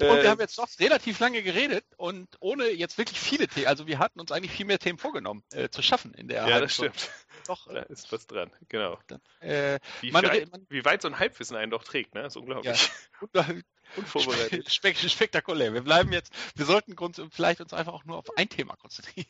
Und 0.00 0.08
wir 0.08 0.24
äh, 0.24 0.28
haben 0.28 0.40
jetzt 0.40 0.58
doch 0.58 0.68
relativ 0.80 1.20
lange 1.20 1.42
geredet 1.42 1.84
und 1.96 2.28
ohne 2.40 2.68
jetzt 2.70 2.98
wirklich 2.98 3.20
viele 3.20 3.46
Themen. 3.46 3.68
Also 3.68 3.86
wir 3.86 4.00
hatten 4.00 4.18
uns 4.18 4.32
eigentlich 4.32 4.50
viel 4.50 4.66
mehr 4.66 4.80
Themen 4.80 4.98
vorgenommen 4.98 5.44
äh, 5.52 5.68
zu 5.68 5.82
schaffen 5.82 6.12
in 6.14 6.26
der 6.26 6.48
Ja, 6.48 6.60
das 6.60 6.74
stimmt. 6.74 7.10
Doch. 7.46 7.68
Da 7.74 7.82
ist 7.82 8.10
was 8.10 8.26
dran, 8.26 8.50
genau. 8.68 8.98
Äh, 9.40 9.78
wie, 10.00 10.10
man, 10.10 10.24
weit, 10.24 10.50
man, 10.50 10.66
wie, 10.68 10.84
weit 10.84 11.02
so 11.02 11.08
ein 11.08 11.18
Halbwissen 11.18 11.56
einen 11.56 11.70
doch 11.70 11.84
trägt, 11.84 12.14
ne? 12.14 12.22
Das 12.22 12.34
ist 12.34 12.36
unglaublich. 12.36 12.90
Ja. 13.34 13.44
Unvorbereitet. 13.96 14.72
Spek 14.72 14.96
spektakulär. 14.96 15.72
Wir 15.72 15.82
bleiben 15.82 16.12
jetzt, 16.12 16.32
wir 16.56 16.64
sollten 16.64 16.96
uns 16.98 17.20
vielleicht 17.30 17.60
uns 17.60 17.72
einfach 17.72 17.92
auch 17.92 18.04
nur 18.04 18.18
auf 18.18 18.36
ein 18.36 18.48
Thema 18.48 18.76
konzentrieren. 18.76 19.28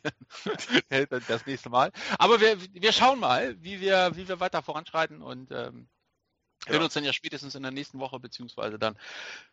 das 1.27 1.45
nächste 1.45 1.69
Mal. 1.69 1.91
Aber 2.17 2.39
wir, 2.39 2.57
wir 2.73 2.91
schauen 2.91 3.19
mal, 3.19 3.55
wie 3.61 3.81
wir, 3.81 4.11
wie 4.15 4.27
wir 4.27 4.39
weiter 4.39 4.63
voranschreiten 4.63 5.21
und 5.21 5.51
ähm, 5.51 5.87
ja. 6.65 6.73
Hören 6.73 6.83
uns 6.83 6.93
dann 6.93 7.03
ja 7.03 7.13
spätestens 7.13 7.55
in 7.55 7.63
der 7.63 7.71
nächsten 7.71 7.99
Woche, 7.99 8.19
beziehungsweise 8.19 8.79
dann 8.79 8.97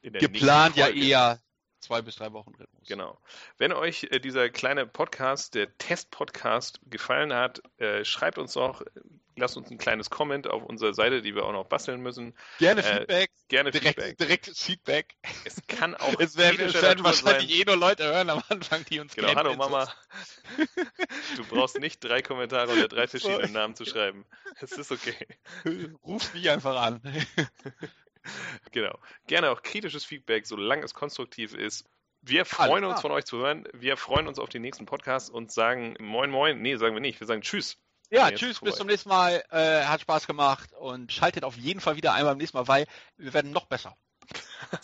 geplant 0.02 0.76
ja 0.76 0.88
eher 0.88 1.40
zwei 1.82 2.02
bis 2.02 2.16
drei 2.16 2.32
Wochen 2.32 2.54
Rhythmus. 2.54 2.88
Genau. 2.88 3.18
Wenn 3.58 3.72
euch 3.72 4.04
äh, 4.10 4.20
dieser 4.20 4.48
kleine 4.48 4.86
Podcast, 4.86 5.54
der 5.54 5.76
Test-Podcast, 5.78 6.80
gefallen 6.86 7.32
hat, 7.32 7.62
äh, 7.78 8.04
schreibt 8.04 8.38
uns 8.38 8.54
doch, 8.54 8.82
lasst 9.36 9.56
uns 9.56 9.70
ein 9.70 9.78
kleines 9.78 10.10
Comment 10.10 10.46
auf 10.46 10.62
unserer 10.62 10.94
Seite, 10.94 11.22
die 11.22 11.34
wir 11.34 11.44
auch 11.44 11.52
noch 11.52 11.66
basteln 11.66 12.00
müssen. 12.00 12.34
Gerne 12.58 12.82
äh, 12.82 12.98
Feedback. 12.98 13.30
Gerne 13.48 13.70
direkt, 13.70 14.00
Feedback. 14.00 14.18
Direktes 14.18 14.62
Feedback. 14.62 15.14
Es 15.44 15.56
kann 15.66 15.94
auch. 15.94 16.14
es 16.18 16.36
werden, 16.36 16.60
es 16.60 16.80
werden 16.80 17.04
wahrscheinlich 17.04 17.50
sein. 17.50 17.60
eh 17.60 17.64
nur 17.64 17.76
Leute 17.76 18.04
hören 18.04 18.30
am 18.30 18.42
Anfang, 18.48 18.84
die 18.90 19.00
uns 19.00 19.14
Genau, 19.14 19.34
hallo 19.34 19.56
Mama. 19.56 19.92
du 21.36 21.44
brauchst 21.48 21.78
nicht 21.78 22.02
drei 22.02 22.22
Kommentare 22.22 22.72
unter 22.72 22.88
drei 22.88 23.06
verschiedenen 23.08 23.52
Namen 23.52 23.74
zu 23.74 23.84
schreiben. 23.84 24.24
Es 24.60 24.72
ist 24.72 24.92
okay. 24.92 25.26
Ruf 26.04 26.32
mich 26.34 26.48
einfach 26.50 26.80
an. 26.80 27.00
Genau. 28.72 28.98
Gerne 29.26 29.50
auch 29.50 29.62
kritisches 29.62 30.04
Feedback, 30.04 30.46
solange 30.46 30.84
es 30.84 30.94
konstruktiv 30.94 31.54
ist. 31.54 31.84
Wir 32.20 32.44
freuen 32.44 32.84
uns 32.84 33.00
von 33.00 33.10
euch 33.10 33.24
zu 33.24 33.38
hören. 33.38 33.66
Wir 33.72 33.96
freuen 33.96 34.28
uns 34.28 34.38
auf 34.38 34.48
den 34.48 34.62
nächsten 34.62 34.86
Podcast 34.86 35.30
und 35.30 35.50
sagen 35.50 35.96
Moin 35.98 36.30
Moin. 36.30 36.62
Nee, 36.62 36.76
sagen 36.76 36.94
wir 36.94 37.00
nicht. 37.00 37.18
Wir 37.18 37.26
sagen 37.26 37.42
Tschüss. 37.42 37.78
Ja, 38.10 38.30
tschüss, 38.30 38.60
bis 38.60 38.76
zum 38.76 38.86
nächsten 38.86 39.08
Mal. 39.08 39.42
Äh, 39.50 39.84
hat 39.84 40.02
Spaß 40.02 40.26
gemacht 40.26 40.72
und 40.74 41.12
schaltet 41.12 41.44
auf 41.44 41.56
jeden 41.56 41.80
Fall 41.80 41.96
wieder 41.96 42.12
einmal 42.12 42.32
beim 42.32 42.38
nächsten 42.38 42.58
Mal, 42.58 42.68
weil 42.68 42.86
wir 43.16 43.34
werden 43.34 43.52
noch 43.52 43.66
besser. 43.66 43.96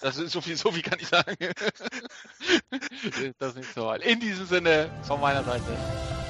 Das 0.02 0.18
ist 0.18 0.32
so 0.32 0.42
viel, 0.42 0.56
so 0.56 0.70
viel 0.70 0.82
kann 0.82 0.98
ich 1.00 1.08
sagen. 1.08 1.34
das 3.38 3.50
ist 3.50 3.56
nicht 3.56 3.72
so 3.72 3.86
weit. 3.86 4.02
In 4.02 4.20
diesem 4.20 4.44
Sinne, 4.44 4.90
von 5.02 5.18
meiner 5.18 5.42
Seite. 5.44 5.64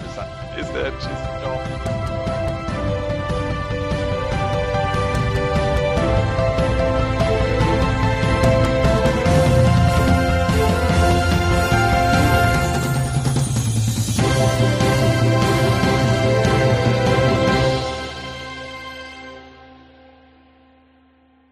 Bis 0.00 0.14
dann. 0.14 0.28
Bis 0.56 0.72
dann. 0.72 0.96
Tschüss. 1.00 1.18
Ciao. 1.40 2.07